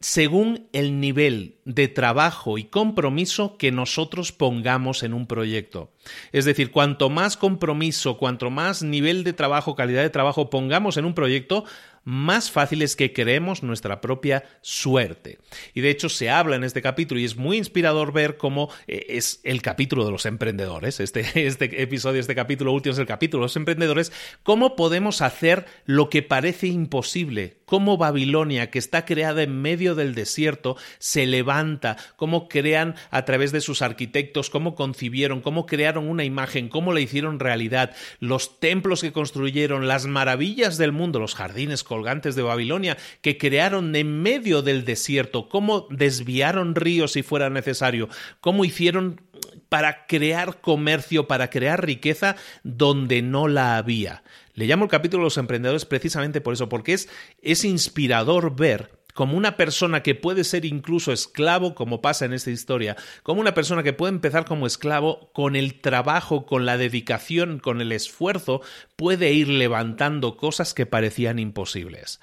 [0.00, 5.92] según el nivel de trabajo y compromiso que nosotros pongamos en un proyecto.
[6.32, 11.04] Es decir, cuanto más compromiso, cuanto más nivel de trabajo, calidad de trabajo pongamos en
[11.04, 11.64] un proyecto,
[12.04, 15.40] más fácil es que creemos nuestra propia suerte.
[15.74, 19.04] Y de hecho se habla en este capítulo y es muy inspirador ver cómo eh,
[19.10, 23.42] es el capítulo de los emprendedores, este, este episodio, este capítulo último es el capítulo
[23.42, 24.10] de los emprendedores,
[24.42, 30.14] cómo podemos hacer lo que parece imposible, cómo Babilonia, que está creada en medio del
[30.14, 36.24] desierto, se levanta, cómo crean a través de sus arquitectos, cómo concibieron, cómo crearon una
[36.24, 41.84] imagen, cómo la hicieron realidad, los templos que construyeron, las maravillas del mundo, los jardines
[41.84, 48.08] colgantes de Babilonia, que crearon en medio del desierto, cómo desviaron ríos si fuera necesario,
[48.40, 49.20] cómo hicieron
[49.68, 54.22] para crear comercio, para crear riqueza donde no la había.
[54.58, 57.08] Le llamo el capítulo los emprendedores precisamente por eso, porque es,
[57.42, 62.50] es inspirador ver como una persona que puede ser incluso esclavo, como pasa en esta
[62.50, 67.60] historia, como una persona que puede empezar como esclavo, con el trabajo, con la dedicación,
[67.60, 68.60] con el esfuerzo,
[68.96, 72.18] puede ir levantando cosas que parecían imposibles.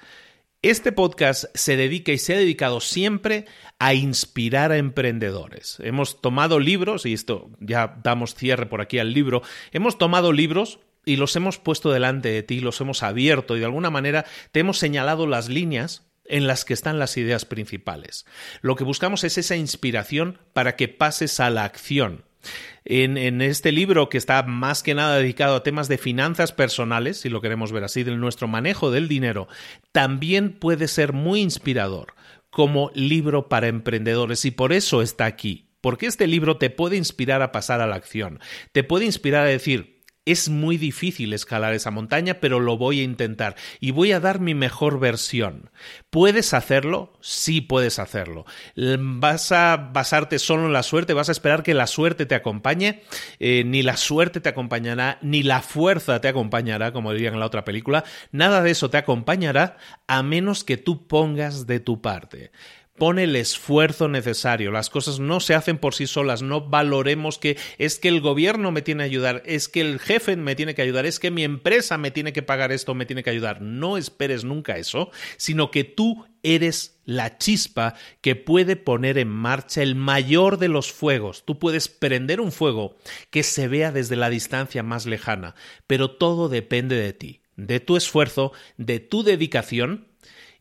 [0.60, 3.46] Este podcast se dedica y se ha dedicado siempre
[3.78, 5.78] a inspirar a emprendedores.
[5.80, 9.40] Hemos tomado libros, y esto ya damos cierre por aquí al libro,
[9.72, 13.64] hemos tomado libros y los hemos puesto delante de ti, los hemos abierto y de
[13.64, 18.26] alguna manera te hemos señalado las líneas en las que están las ideas principales.
[18.60, 22.24] Lo que buscamos es esa inspiración para que pases a la acción.
[22.84, 27.28] En, este libro, que está más que nada dedicado a temas de finanzas personales, si
[27.28, 29.48] lo queremos ver así, de nuestro manejo del dinero,
[29.90, 32.14] también puede ser muy inspirador
[32.50, 35.70] como libro para emprendedores y por eso está aquí.
[35.80, 38.40] Porque este libro te puede inspirar a pasar a la acción,
[38.72, 39.95] te puede inspirar a decir,
[40.26, 44.40] Es muy difícil escalar esa montaña, pero lo voy a intentar y voy a dar
[44.40, 45.70] mi mejor versión.
[46.10, 47.12] ¿Puedes hacerlo?
[47.20, 48.44] Sí puedes hacerlo.
[48.74, 51.12] ¿Vas a basarte solo en la suerte?
[51.12, 53.04] ¿Vas a esperar que la suerte te acompañe?
[53.38, 57.46] Eh, ni la suerte te acompañará, ni la fuerza te acompañará, como dirían en la
[57.46, 58.02] otra película.
[58.32, 59.76] Nada de eso te acompañará
[60.08, 62.50] a menos que tú pongas de tu parte.
[62.96, 64.70] Pone el esfuerzo necesario.
[64.70, 66.42] Las cosas no se hacen por sí solas.
[66.42, 70.36] No valoremos que es que el gobierno me tiene que ayudar, es que el jefe
[70.36, 73.22] me tiene que ayudar, es que mi empresa me tiene que pagar esto, me tiene
[73.22, 73.60] que ayudar.
[73.60, 79.82] No esperes nunca eso, sino que tú eres la chispa que puede poner en marcha
[79.82, 81.44] el mayor de los fuegos.
[81.44, 82.96] Tú puedes prender un fuego
[83.30, 85.54] que se vea desde la distancia más lejana,
[85.86, 90.08] pero todo depende de ti, de tu esfuerzo, de tu dedicación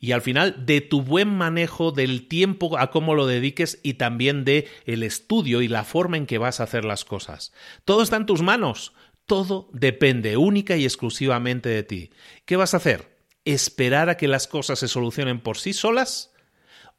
[0.05, 4.45] y al final de tu buen manejo del tiempo a cómo lo dediques y también
[4.45, 7.53] de el estudio y la forma en que vas a hacer las cosas.
[7.85, 8.93] Todo está en tus manos.
[9.25, 12.11] Todo depende única y exclusivamente de ti.
[12.45, 13.17] ¿Qué vas a hacer?
[13.45, 16.31] ¿Esperar a que las cosas se solucionen por sí solas?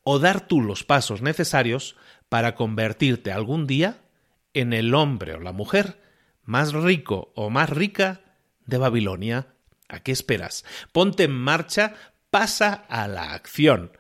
[0.02, 1.94] ¿O dar tú los pasos necesarios
[2.28, 4.00] para convertirte algún día
[4.52, 6.02] en el hombre o la mujer
[6.42, 8.22] más rico o más rica
[8.64, 9.54] de Babilonia?
[9.88, 10.64] ¿A qué esperas?
[10.90, 11.94] Ponte en marcha
[12.38, 13.90] pasa a la acción.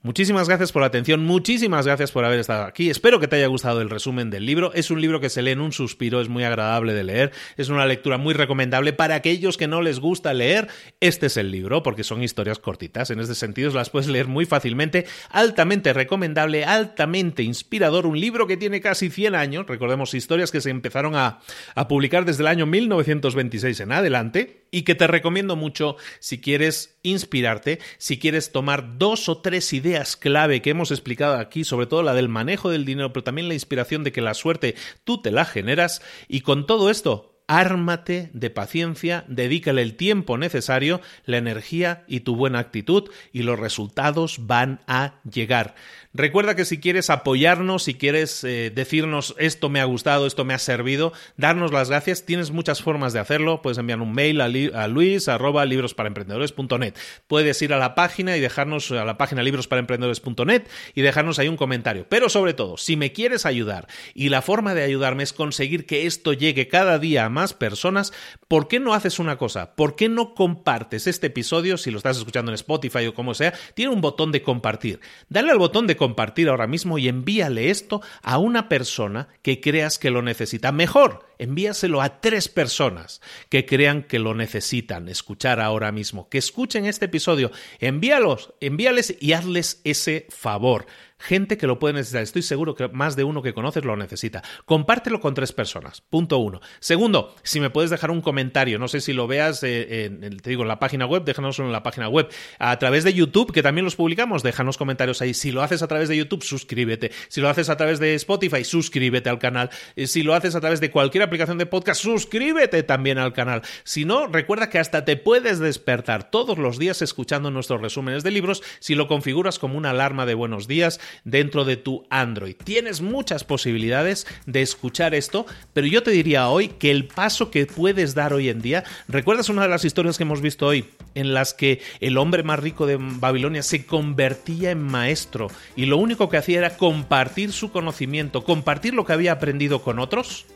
[0.00, 2.88] Muchísimas gracias por la atención, muchísimas gracias por haber estado aquí.
[2.88, 4.72] Espero que te haya gustado el resumen del libro.
[4.72, 7.68] Es un libro que se lee en un suspiro, es muy agradable de leer, es
[7.68, 10.68] una lectura muy recomendable para aquellos que no les gusta leer.
[11.00, 14.46] Este es el libro porque son historias cortitas, en este sentido las puedes leer muy
[14.46, 20.60] fácilmente, altamente recomendable, altamente inspirador, un libro que tiene casi 100 años, recordemos historias que
[20.60, 21.40] se empezaron a,
[21.74, 26.98] a publicar desde el año 1926 en adelante y que te recomiendo mucho si quieres
[27.02, 29.87] inspirarte, si quieres tomar dos o tres ideas
[30.20, 33.54] clave que hemos explicado aquí, sobre todo la del manejo del dinero, pero también la
[33.54, 34.74] inspiración de que la suerte
[35.04, 41.00] tú te la generas y con todo esto ármate de paciencia, dedícale el tiempo necesario,
[41.24, 45.74] la energía y tu buena actitud y los resultados van a llegar.
[46.14, 50.54] Recuerda que si quieres apoyarnos, si quieres eh, decirnos esto me ha gustado, esto me
[50.54, 53.60] ha servido, darnos las gracias, tienes muchas formas de hacerlo.
[53.60, 56.94] Puedes enviar un mail a, luis arroba librosparaemprendedores.net.
[57.26, 60.62] Puedes ir a la página y dejarnos a la página librosparaemprendedores.net
[60.94, 62.06] y dejarnos ahí un comentario.
[62.08, 66.06] Pero sobre todo, si me quieres ayudar y la forma de ayudarme es conseguir que
[66.06, 68.14] esto llegue cada día a más personas,
[68.48, 69.74] ¿por qué no haces una cosa?
[69.76, 73.52] ¿Por qué no compartes este episodio si lo estás escuchando en Spotify o como sea?
[73.74, 75.00] Tiene un botón de compartir.
[75.28, 76.07] Dale al botón de compartir
[76.50, 80.72] ahora mismo y envíale esto a una persona que creas que lo necesita.
[80.72, 86.86] Mejor, envíaselo a tres personas que crean que lo necesitan escuchar ahora mismo, que escuchen
[86.86, 87.50] este episodio.
[87.78, 90.86] Envíalos, envíales y hazles ese favor
[91.18, 92.22] gente que lo puede necesitar.
[92.22, 94.42] Estoy seguro que más de uno que conoces lo necesita.
[94.64, 96.00] Compártelo con tres personas.
[96.00, 96.60] Punto uno.
[96.80, 100.50] Segundo, si me puedes dejar un comentario, no sé si lo veas, eh, en, te
[100.50, 102.28] digo, en la página web, déjanos en la página web.
[102.58, 105.34] A través de YouTube, que también los publicamos, déjanos comentarios ahí.
[105.34, 107.10] Si lo haces a través de YouTube, suscríbete.
[107.28, 109.70] Si lo haces a través de Spotify, suscríbete al canal.
[109.96, 113.62] Eh, si lo haces a través de cualquier aplicación de podcast, suscríbete también al canal.
[113.84, 118.30] Si no, recuerda que hasta te puedes despertar todos los días escuchando nuestros resúmenes de
[118.30, 122.56] libros si lo configuras como una alarma de buenos días dentro de tu Android.
[122.56, 127.66] Tienes muchas posibilidades de escuchar esto, pero yo te diría hoy que el paso que
[127.66, 131.34] puedes dar hoy en día, ¿recuerdas una de las historias que hemos visto hoy en
[131.34, 136.28] las que el hombre más rico de Babilonia se convertía en maestro y lo único
[136.28, 140.46] que hacía era compartir su conocimiento, compartir lo que había aprendido con otros?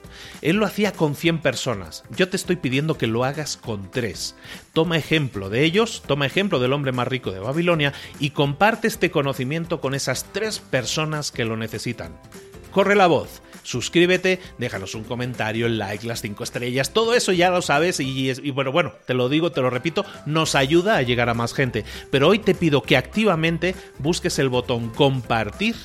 [0.41, 2.05] Él lo hacía con 100 personas.
[2.17, 4.37] Yo te estoy pidiendo que lo hagas con 3.
[4.73, 9.11] Toma ejemplo de ellos, toma ejemplo del hombre más rico de Babilonia y comparte este
[9.11, 12.17] conocimiento con esas 3 personas que lo necesitan.
[12.71, 17.49] Corre la voz suscríbete, déjanos un comentario, el like, las 5 estrellas, todo eso ya
[17.49, 21.03] lo sabes y, y, bueno, bueno, te lo digo, te lo repito, nos ayuda a
[21.03, 21.85] llegar a más gente.
[22.11, 25.77] Pero hoy te pido que activamente busques el botón compartir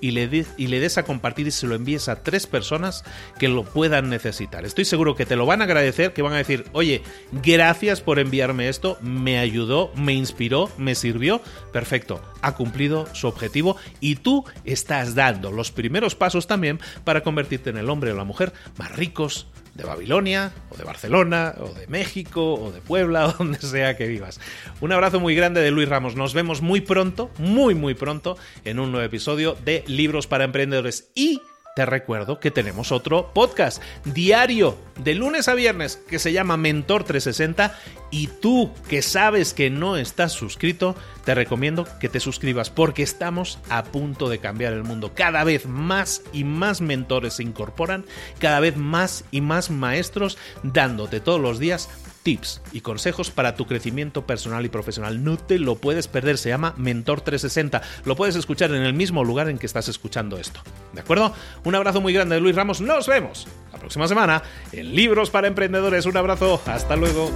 [0.00, 3.04] y le, y le des a compartir y se lo envíes a tres personas
[3.38, 4.64] que lo puedan necesitar.
[4.64, 8.18] Estoy seguro que te lo van a agradecer, que van a decir, oye, gracias por
[8.18, 11.40] enviarme esto, me ayudó, me inspiró, me sirvió,
[11.72, 17.70] perfecto, ha cumplido su objetivo y tú estás dando los primeros pasos también para convertirte
[17.70, 21.86] en el hombre o la mujer más ricos, de Babilonia, o de Barcelona, o de
[21.86, 24.40] México, o de Puebla, o donde sea que vivas.
[24.80, 26.16] Un abrazo muy grande de Luis Ramos.
[26.16, 31.10] Nos vemos muy pronto, muy, muy pronto, en un nuevo episodio de Libros para Emprendedores.
[31.14, 31.40] Y
[31.74, 37.02] te recuerdo que tenemos otro podcast diario de lunes a viernes que se llama Mentor
[37.02, 37.76] 360
[38.12, 40.94] y tú que sabes que no estás suscrito,
[41.24, 45.14] te recomiendo que te suscribas porque estamos a punto de cambiar el mundo.
[45.14, 48.04] Cada vez más y más mentores se incorporan,
[48.38, 51.88] cada vez más y más maestros dándote todos los días
[52.24, 55.22] tips y consejos para tu crecimiento personal y profesional.
[55.22, 57.82] No te lo puedes perder, se llama Mentor 360.
[58.04, 60.60] Lo puedes escuchar en el mismo lugar en que estás escuchando esto.
[60.92, 61.32] ¿De acuerdo?
[61.62, 62.80] Un abrazo muy grande de Luis Ramos.
[62.80, 66.06] Nos vemos la próxima semana en Libros para Emprendedores.
[66.06, 66.60] Un abrazo.
[66.66, 67.30] Hasta luego.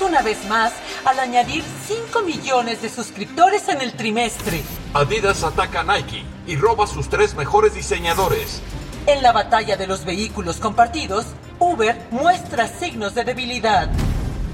[0.00, 0.72] Una vez más
[1.04, 4.62] al añadir 5 millones de suscriptores en el trimestre.
[4.92, 8.60] Adidas ataca a Nike y roba sus tres mejores diseñadores.
[9.06, 11.26] En la batalla de los vehículos compartidos,
[11.60, 13.88] Uber muestra signos de debilidad.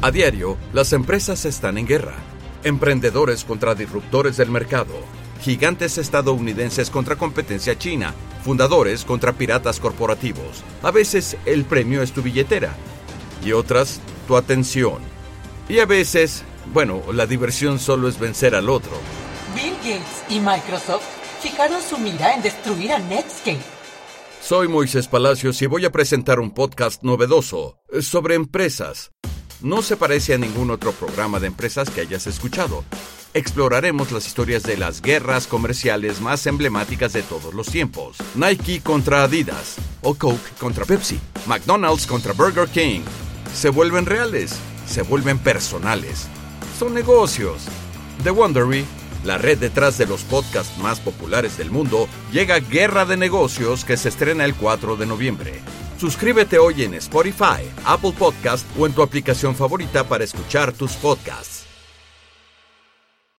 [0.03, 2.17] A diario, las empresas están en guerra.
[2.63, 4.93] Emprendedores contra disruptores del mercado.
[5.41, 8.13] Gigantes estadounidenses contra competencia china.
[8.45, 10.63] Fundadores contra piratas corporativos.
[10.83, 12.75] A veces el premio es tu billetera.
[13.43, 15.14] Y otras, tu atención.
[15.69, 16.43] Y a veces,
[16.73, 18.93] bueno, la diversión solo es vencer al otro.
[19.55, 21.05] Bill Gates y Microsoft
[21.41, 23.61] fijaron su mira en destruir a Netscape.
[24.43, 29.13] Soy Moisés Palacios y voy a presentar un podcast novedoso sobre empresas.
[29.63, 32.85] No se parece a ningún otro programa de empresas que hayas escuchado.
[33.33, 38.19] Exploraremos las historias de las guerras comerciales más emblemáticas de todos los tiempos.
[38.35, 43.01] Nike contra Adidas, o Coke contra Pepsi, McDonald's contra Burger King.
[43.55, 44.55] Se vuelven reales,
[44.87, 46.27] se vuelven personales.
[46.79, 47.65] Son negocios.
[48.23, 48.85] The Wondery,
[49.25, 53.97] la red detrás de los podcasts más populares del mundo, llega Guerra de Negocios que
[53.97, 55.61] se estrena el 4 de noviembre.
[55.99, 61.74] Suscríbete hoy en Spotify, Apple Podcast o en tu aplicación favorita para escuchar tus podcasts.